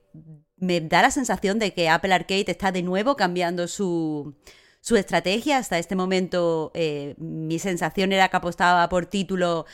me 0.58 0.82
da 0.82 1.03
la 1.03 1.12
sensación 1.12 1.60
de 1.60 1.74
que 1.74 1.89
Apple 1.89 2.13
Arcade 2.13 2.46
está 2.48 2.72
de 2.72 2.82
nuevo 2.82 3.15
cambiando 3.15 3.67
su, 3.67 4.36
su 4.82 4.96
estrategia. 4.96 5.58
Hasta 5.58 5.77
este 5.77 5.96
momento 5.96 6.72
mi 7.17 7.60
sensación 7.60 8.13
era 8.13 8.29
que 8.29 8.38
apostaba 8.38 8.88
por 8.89 9.05
títulos 9.05 9.65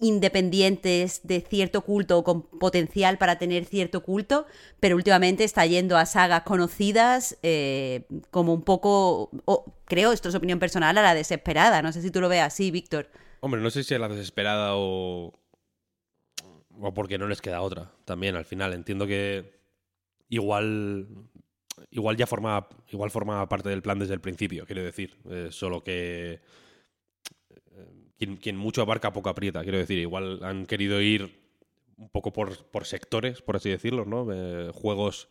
independientes 0.00 1.20
de 1.24 1.40
cierto 1.40 1.82
culto 1.82 2.18
o 2.18 2.24
con 2.24 2.42
potencial 2.42 3.18
para 3.18 3.38
tener 3.38 3.64
cierto 3.64 4.02
culto, 4.02 4.46
pero 4.80 4.96
últimamente 4.96 5.44
está 5.44 5.66
yendo 5.66 5.96
a 5.96 6.06
sagas 6.06 6.42
conocidas 6.42 7.38
eh, 7.42 8.06
como 8.30 8.54
un 8.54 8.62
poco, 8.62 9.30
creo, 9.84 10.12
esto 10.12 10.28
es 10.28 10.34
opinión 10.34 10.58
personal, 10.58 10.96
a 10.98 11.02
la 11.02 11.14
desesperada. 11.14 11.82
No 11.82 11.92
sé 11.92 12.02
si 12.02 12.10
tú 12.10 12.20
lo 12.20 12.28
ves 12.28 12.42
así, 12.42 12.70
Víctor. 12.70 13.08
Hombre, 13.40 13.60
no 13.60 13.70
sé 13.70 13.84
si 13.84 13.94
a 13.94 13.98
la 13.98 14.08
desesperada 14.08 14.74
o, 14.74 15.32
o 16.80 16.94
porque 16.94 17.18
no 17.18 17.28
les 17.28 17.40
queda 17.40 17.60
otra. 17.60 17.92
También 18.04 18.36
al 18.36 18.44
final 18.44 18.72
entiendo 18.72 19.06
que 19.06 19.60
igual 20.28 21.06
igual 21.90 22.16
ya 22.16 22.26
forma 22.26 22.68
igual 22.90 23.10
formaba 23.10 23.48
parte 23.48 23.68
del 23.68 23.82
plan 23.82 23.98
desde 23.98 24.14
el 24.14 24.20
principio, 24.20 24.66
quiero 24.66 24.82
decir, 24.82 25.16
eh, 25.30 25.48
solo 25.50 25.82
que 25.82 26.40
quien, 28.40 28.56
mucho 28.56 28.82
abarca 28.82 29.12
poco 29.12 29.30
aprieta, 29.30 29.62
quiero 29.62 29.78
decir, 29.78 29.98
igual 29.98 30.40
han 30.42 30.66
querido 30.66 31.00
ir 31.00 31.40
un 31.96 32.08
poco 32.08 32.32
por, 32.32 32.64
por 32.66 32.86
sectores, 32.86 33.42
por 33.42 33.56
así 33.56 33.68
decirlo, 33.68 34.04
¿no? 34.04 34.26
Eh, 34.32 34.70
juegos 34.72 35.28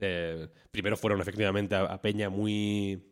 eh, 0.00 0.48
primero 0.70 0.96
fueron 0.96 1.20
efectivamente 1.20 1.74
a, 1.74 2.00
Peña 2.00 2.30
muy 2.30 3.10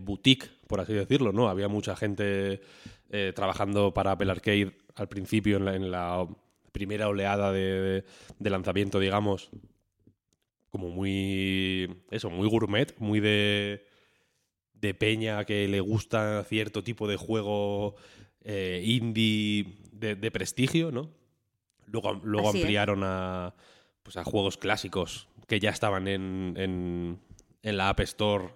boutique, 0.00 0.50
por 0.66 0.80
así 0.80 0.92
decirlo, 0.92 1.30
¿no? 1.32 1.48
Había 1.48 1.68
mucha 1.68 1.94
gente 1.94 2.60
trabajando 3.34 3.94
para 3.94 4.12
Apple 4.12 4.30
Arcade 4.30 4.76
al 4.96 5.08
principio 5.08 5.56
en 5.56 5.90
la, 5.90 6.26
primera 6.78 7.08
oleada 7.08 7.52
de, 7.52 8.04
lanzamiento, 8.38 9.00
digamos, 9.00 9.50
como 10.70 10.90
muy, 10.90 12.02
eso, 12.10 12.30
muy 12.30 12.48
gourmet, 12.48 12.94
muy 12.98 13.20
de, 13.20 13.84
de 14.80 14.94
peña 14.94 15.44
que 15.44 15.66
le 15.68 15.80
gusta 15.80 16.44
cierto 16.44 16.82
tipo 16.82 17.08
de 17.08 17.16
juego 17.16 17.96
eh, 18.44 18.82
indie 18.84 19.66
de, 19.92 20.30
prestigio, 20.30 20.92
¿no? 20.92 21.10
Luego, 21.86 22.20
luego 22.22 22.50
ampliaron 22.50 23.02
a, 23.02 23.54
pues 24.02 24.16
a 24.16 24.24
juegos 24.24 24.56
clásicos 24.56 25.28
que 25.46 25.60
ya 25.60 25.70
estaban 25.70 26.06
en, 26.06 26.54
en, 26.56 27.18
en 27.62 27.76
la 27.76 27.88
App 27.88 28.00
Store, 28.00 28.50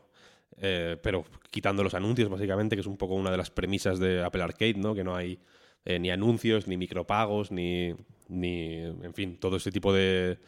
eh, 0.59 0.97
pero 1.02 1.25
quitando 1.50 1.83
los 1.83 1.95
anuncios, 1.95 2.29
básicamente, 2.29 2.76
que 2.76 2.81
es 2.81 2.87
un 2.87 2.97
poco 2.97 3.14
una 3.14 3.31
de 3.31 3.37
las 3.37 3.50
premisas 3.50 3.99
de 3.99 4.23
Apple 4.23 4.43
Arcade, 4.43 4.75
¿no? 4.75 4.95
Que 4.95 5.02
no 5.02 5.17
hay 5.17 5.38
eh, 5.85 5.99
ni 5.99 6.11
anuncios, 6.11 6.69
ni 6.69 6.76
micropagos, 6.76 7.50
ni, 7.50 7.95
ni, 8.29 8.75
en 8.76 9.14
fin, 9.14 9.38
todo 9.38 9.57
ese 9.57 9.73
tipo 9.73 9.93
de, 9.93 10.38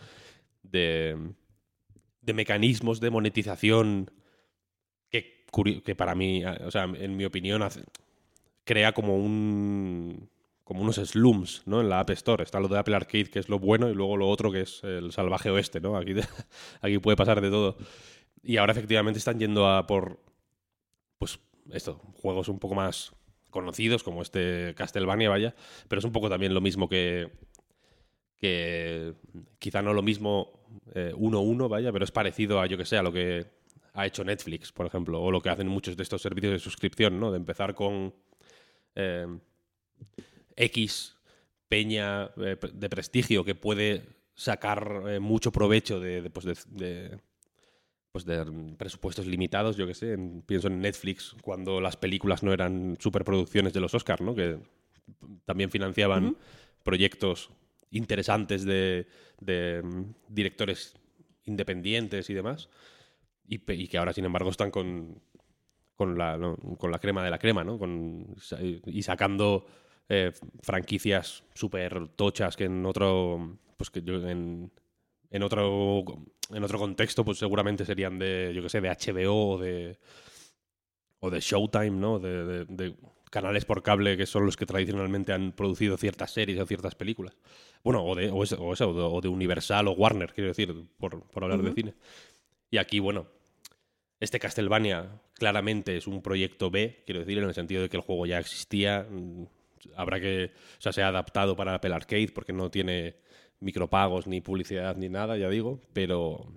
de, 0.63 1.17
mecanismos 2.33 3.01
de 3.01 3.11
monetización 3.11 4.11
que, 5.63 5.95
para 5.95 6.15
mí, 6.15 6.45
o 6.45 6.71
sea, 6.71 6.85
en 6.85 7.17
mi 7.17 7.25
opinión, 7.25 7.63
crea 8.65 8.93
como 8.93 9.17
un 9.17 10.29
como 10.65 10.81
unos 10.81 10.97
slums, 10.97 11.63
¿no? 11.67 11.83
En 11.83 11.91
la 11.91 12.01
App 12.01 12.11
Store. 12.11 12.43
Está 12.43 12.59
lo 12.59 12.69
de 12.69 12.79
Apple 12.79 12.97
Arcade, 12.97 13.27
que 13.27 13.39
es 13.39 13.49
lo 13.51 13.59
bueno, 13.59 13.91
y 13.91 13.95
luego 13.95 14.17
lo 14.17 14.29
otro, 14.29 14.51
que 14.51 14.63
es 14.63 14.83
el 14.83 15.13
salvaje 15.13 15.51
oeste, 15.51 15.81
¿no? 15.81 15.97
Aquí, 15.97 16.15
aquí 16.81 16.99
puede 16.99 17.17
pasar 17.17 17.41
de 17.41 17.51
todo. 17.51 17.77
Y 18.43 18.57
ahora 18.57 18.73
efectivamente 18.73 19.19
están 19.19 19.39
yendo 19.39 19.69
a 19.69 19.87
por, 19.87 20.19
pues, 21.19 21.39
esto, 21.71 22.01
juegos 22.15 22.49
un 22.49 22.59
poco 22.59 22.75
más 22.75 23.13
conocidos, 23.51 24.03
como 24.03 24.23
este 24.23 24.75
Castlevania, 24.77 25.31
vaya, 25.31 25.55
pero 25.89 25.99
es 25.99 26.05
un 26.05 26.13
poco 26.13 26.29
también 26.29 26.55
lo 26.55 26.61
mismo 26.61 26.89
que, 26.89 27.31
que 28.37 29.15
quizá 29.59 29.81
no 29.81 29.93
lo 29.93 30.03
mismo 30.03 30.53
1-1, 30.95 31.65
eh, 31.65 31.69
vaya, 31.69 31.93
pero 31.93 32.05
es 32.05 32.11
parecido 32.11 32.61
a, 32.61 32.67
yo 32.67 32.77
que 32.77 32.85
sé, 32.85 32.97
a 32.97 33.03
lo 33.03 33.13
que 33.13 33.47
ha 33.95 34.07
hecho 34.07 34.25
Netflix, 34.25 34.73
por 34.73 34.87
ejemplo, 34.87 35.23
o 35.23 35.31
lo 35.31 35.41
que 35.41 35.49
hacen 35.49 35.69
muchos 35.69 35.97
de 35.97 36.03
estos 36.03 36.23
servicios 36.23 36.53
de 36.53 36.59
suscripción, 36.59 37.19
¿no? 37.19 37.31
De 37.31 37.39
empezar 37.39 37.75
con 37.75 38.15
eh, 38.95 39.27
X 40.57 41.17
peña 41.69 42.31
eh, 42.37 42.57
de 42.73 42.91
prestigio 42.91 43.45
que 43.45 43.55
puede 43.55 44.03
sacar 44.35 45.21
mucho 45.21 45.53
provecho 45.53 46.01
de, 46.01 46.29
pues 46.31 46.45
de 46.45 47.19
pues 48.15 48.25
de 48.27 48.45
presupuestos 48.79 49.27
limitados, 49.27 49.77
yo 49.77 49.89
que 49.89 49.95
sé, 49.95 50.17
pienso 50.47 50.69
en 50.69 50.81
Netflix 50.81 51.35
cuando 51.43 51.81
las 51.81 51.97
películas 51.97 52.45
no 52.45 52.53
eran 52.53 52.97
superproducciones 53.01 53.73
de 53.73 53.81
los 53.81 53.93
Oscars, 53.93 54.21
¿no? 54.21 54.37
Que 54.37 54.57
también 55.45 55.69
financiaban 55.69 56.37
proyectos 56.85 57.51
interesantes 57.91 58.65
de, 58.65 59.09
mm, 59.83 60.03
directores 60.29 60.95
independientes 61.45 62.31
y 62.31 62.35
demás, 62.35 62.69
y, 63.47 63.89
que 63.89 63.99
ahora, 63.99 64.13
sin 64.13 64.25
embargo, 64.25 64.51
están 64.51 64.71
con, 64.71 65.21
con, 65.95 66.17
la, 66.17 66.39
con 66.79 66.91
la 66.91 66.99
crema 66.99 67.23
de 67.23 67.31
la 67.31 67.39
crema, 67.39 67.65
¿no? 67.65 67.79
Con, 67.79 68.35
y 68.87 69.03
sacando 69.03 69.67
eh, 70.09 70.33
franquicias 70.63 71.45
súper 71.55 72.09
tochas 72.09 72.57
que 72.57 72.65
en 72.65 72.85
otro, 72.87 73.59
pues 73.77 73.91
que 73.91 74.03
yo 74.03 74.17
en, 74.29 74.71
en 75.31 75.43
otro 75.43 76.05
en 76.53 76.65
otro 76.65 76.79
contexto, 76.79 77.25
pues 77.25 77.39
seguramente 77.39 77.85
serían 77.85 78.19
de, 78.19 78.53
yo 78.55 78.63
que 78.63 78.69
sé, 78.69 78.81
de 78.81 78.89
HBO 78.89 79.55
o 79.55 79.59
de, 79.59 79.99
o 81.21 81.31
de 81.31 81.41
Showtime, 81.41 81.91
¿no? 81.91 82.19
De, 82.19 82.95
canales 83.31 83.65
por 83.65 83.83
cable 83.83 84.17
que 84.17 84.27
son 84.27 84.47
los 84.47 84.57
que 84.57 84.65
tradicionalmente 84.65 85.33
han 85.33 85.51
producido 85.51 85.97
ciertas 85.97 86.31
series 86.31 86.61
o 86.61 86.67
ciertas 86.67 86.95
películas. 86.95 87.37
Bueno, 87.83 88.05
o 88.05 88.15
de, 88.15 88.31
o 88.31 88.45
eso, 88.45 88.89
o 88.91 89.21
de, 89.21 89.29
Universal 89.29 89.89
o 89.89 89.93
Warner, 89.93 90.33
quiero 90.33 90.49
decir, 90.49 90.73
por, 90.99 91.25
hablar 91.43 91.61
de 91.61 91.73
cine. 91.73 91.95
Y 92.75 92.79
aquí, 92.79 92.99
bueno, 92.99 93.29
este 94.19 94.41
Castlevania 94.41 95.23
claramente 95.35 95.97
es 95.97 96.09
un 96.09 96.23
proyecto 96.23 96.73
B, 96.73 97.05
quiero 97.07 97.21
decir, 97.21 97.39
en 97.39 97.45
el 97.45 97.55
sentido 97.55 97.83
de 97.83 97.89
que 97.89 97.97
el 97.97 98.03
juego 98.03 98.27
ya 98.27 98.41
existía. 98.41 99.07
Mm, 99.09 99.45
habrá 99.95 100.19
que, 100.19 100.51
o 100.79 100.81
sea, 100.81 100.93
se 100.93 101.01
ha 101.01 101.07
adaptado 101.07 101.55
para 101.55 101.77
Apple 101.77 101.95
Arcade 101.95 102.33
porque 102.35 102.53
no 102.53 102.73
tiene 102.73 103.15
micropagos, 103.61 104.27
ni 104.27 104.41
publicidad, 104.41 104.97
ni 104.97 105.09
nada, 105.09 105.37
ya 105.37 105.49
digo, 105.51 105.79
pero, 105.93 106.49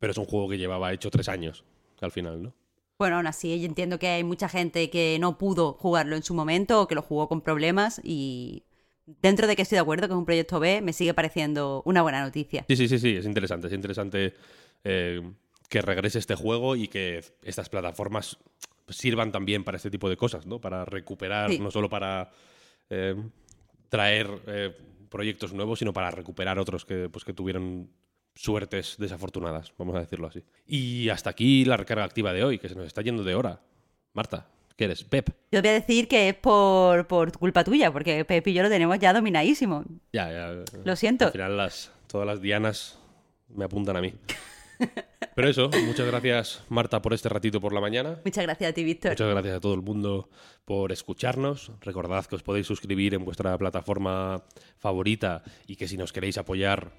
pero 0.00 0.10
es 0.10 0.18
un 0.18 0.24
juego 0.24 0.48
que 0.48 0.58
llevaba 0.58 0.92
hecho 0.92 1.08
tres 1.08 1.28
años 1.28 1.64
al 2.00 2.10
final, 2.10 2.42
¿no? 2.42 2.54
Bueno, 2.98 3.18
aún 3.18 3.28
así, 3.28 3.60
yo 3.60 3.66
entiendo 3.66 4.00
que 4.00 4.08
hay 4.08 4.24
mucha 4.24 4.48
gente 4.48 4.90
que 4.90 5.18
no 5.20 5.38
pudo 5.38 5.74
jugarlo 5.74 6.16
en 6.16 6.24
su 6.24 6.34
momento 6.34 6.82
o 6.82 6.88
que 6.88 6.96
lo 6.96 7.02
jugó 7.02 7.28
con 7.28 7.42
problemas 7.42 8.00
y 8.02 8.64
dentro 9.22 9.46
de 9.46 9.54
que 9.54 9.62
estoy 9.62 9.76
de 9.76 9.82
acuerdo 9.82 10.08
que 10.08 10.14
es 10.14 10.18
un 10.18 10.26
proyecto 10.26 10.58
B, 10.58 10.82
me 10.82 10.92
sigue 10.92 11.14
pareciendo 11.14 11.82
una 11.84 12.02
buena 12.02 12.22
noticia. 12.22 12.64
Sí, 12.68 12.76
sí, 12.76 12.88
sí, 12.88 12.98
sí, 12.98 13.14
es 13.14 13.24
interesante, 13.24 13.68
es 13.68 13.72
interesante 13.72 14.34
eh, 14.84 15.22
que 15.68 15.82
regrese 15.82 16.18
este 16.18 16.34
juego 16.34 16.76
y 16.76 16.88
que 16.88 17.22
estas 17.42 17.68
plataformas 17.68 18.38
sirvan 18.88 19.32
también 19.32 19.64
para 19.64 19.76
este 19.76 19.90
tipo 19.90 20.08
de 20.08 20.16
cosas, 20.16 20.46
¿no? 20.46 20.60
Para 20.60 20.84
recuperar, 20.84 21.50
no 21.60 21.70
solo 21.70 21.88
para 21.88 22.30
eh, 22.90 23.14
traer 23.88 24.28
eh, 24.46 24.76
proyectos 25.10 25.52
nuevos, 25.52 25.78
sino 25.78 25.92
para 25.92 26.10
recuperar 26.10 26.58
otros 26.58 26.84
que, 26.84 27.08
pues, 27.08 27.24
que 27.24 27.32
tuvieron 27.32 27.90
suertes 28.34 28.96
desafortunadas, 28.98 29.72
vamos 29.76 29.96
a 29.96 30.00
decirlo 30.00 30.28
así. 30.28 30.44
Y 30.66 31.08
hasta 31.08 31.30
aquí 31.30 31.64
la 31.64 31.76
recarga 31.76 32.04
activa 32.04 32.32
de 32.32 32.44
hoy, 32.44 32.58
que 32.58 32.68
se 32.68 32.74
nos 32.74 32.86
está 32.86 33.02
yendo 33.02 33.24
de 33.24 33.34
hora. 33.34 33.60
Marta, 34.14 34.46
¿qué 34.76 34.84
eres? 34.84 35.04
Pep. 35.04 35.30
Yo 35.50 35.60
voy 35.60 35.70
a 35.70 35.72
decir 35.72 36.08
que 36.08 36.28
es 36.30 36.34
por, 36.34 37.06
por 37.06 37.36
culpa 37.36 37.64
tuya, 37.64 37.92
porque 37.92 38.24
Pep 38.24 38.46
y 38.46 38.52
yo 38.52 38.62
lo 38.62 38.68
tenemos 38.68 38.98
ya 38.98 39.12
dominadísimo. 39.12 39.84
Ya, 40.12 40.30
ya. 40.30 40.64
Lo 40.84 40.96
siento. 40.96 41.26
Al 41.26 41.32
final 41.32 41.56
las, 41.56 41.92
todas 42.06 42.26
las 42.26 42.40
dianas 42.40 42.98
me 43.48 43.64
apuntan 43.64 43.96
a 43.96 44.00
mí. 44.00 44.14
Pero 45.34 45.48
eso, 45.48 45.70
muchas 45.86 46.06
gracias 46.06 46.64
Marta 46.68 47.00
por 47.00 47.14
este 47.14 47.28
ratito 47.28 47.60
por 47.60 47.72
la 47.72 47.80
mañana. 47.80 48.20
Muchas 48.24 48.44
gracias 48.44 48.70
a 48.70 48.72
ti, 48.72 48.84
Víctor. 48.84 49.12
Muchas 49.12 49.28
gracias 49.28 49.56
a 49.56 49.60
todo 49.60 49.74
el 49.74 49.82
mundo 49.82 50.30
por 50.64 50.90
escucharnos. 50.92 51.70
Recordad 51.80 52.26
que 52.26 52.36
os 52.36 52.42
podéis 52.42 52.66
suscribir 52.66 53.14
en 53.14 53.24
vuestra 53.24 53.56
plataforma 53.56 54.42
favorita 54.78 55.42
y 55.66 55.76
que 55.76 55.86
si 55.86 55.96
nos 55.96 56.12
queréis 56.12 56.38
apoyar 56.38 56.90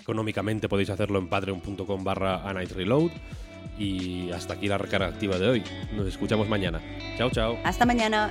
económicamente 0.00 0.68
podéis 0.68 0.90
hacerlo 0.90 1.18
en 1.18 1.28
patreon.com 1.28 2.04
barra 2.04 2.52
Reload. 2.52 3.10
Y 3.78 4.30
hasta 4.30 4.54
aquí 4.54 4.68
la 4.68 4.78
recarga 4.78 5.08
activa 5.08 5.38
de 5.38 5.48
hoy. 5.48 5.64
Nos 5.94 6.06
escuchamos 6.06 6.48
mañana. 6.48 6.80
Chao, 7.18 7.30
chao. 7.30 7.58
Hasta 7.64 7.84
mañana. 7.84 8.30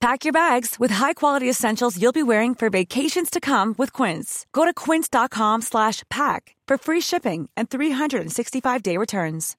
Pack 0.00 0.24
your 0.24 0.32
bags 0.32 0.76
with 0.78 0.90
high-quality 0.90 1.48
essentials 1.48 2.00
you'll 2.00 2.12
be 2.12 2.22
wearing 2.22 2.54
for 2.54 2.68
vacations 2.68 3.30
to 3.30 3.40
come 3.40 3.74
with 3.78 3.92
Quince. 3.92 4.44
Go 4.52 4.64
to 4.66 4.74
quince.com 4.74 5.62
slash 5.62 6.02
pack 6.10 6.54
for 6.68 6.76
free 6.76 7.00
shipping 7.00 7.48
and 7.56 7.70
365-day 7.70 8.96
returns. 8.98 9.56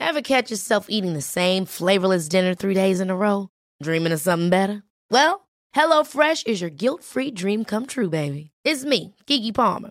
Ever 0.00 0.22
catch 0.22 0.50
yourself 0.50 0.86
eating 0.88 1.12
the 1.12 1.20
same 1.20 1.66
flavorless 1.66 2.26
dinner 2.26 2.54
three 2.54 2.74
days 2.74 3.00
in 3.00 3.10
a 3.10 3.16
row? 3.16 3.48
Dreaming 3.82 4.12
of 4.12 4.20
something 4.20 4.48
better? 4.50 4.82
Well, 5.10 5.46
HelloFresh 5.76 6.46
is 6.46 6.60
your 6.62 6.70
guilt-free 6.70 7.32
dream 7.32 7.64
come 7.64 7.86
true, 7.86 8.08
baby. 8.08 8.50
It's 8.64 8.84
me, 8.84 9.14
Kiki 9.26 9.52
Palmer. 9.52 9.90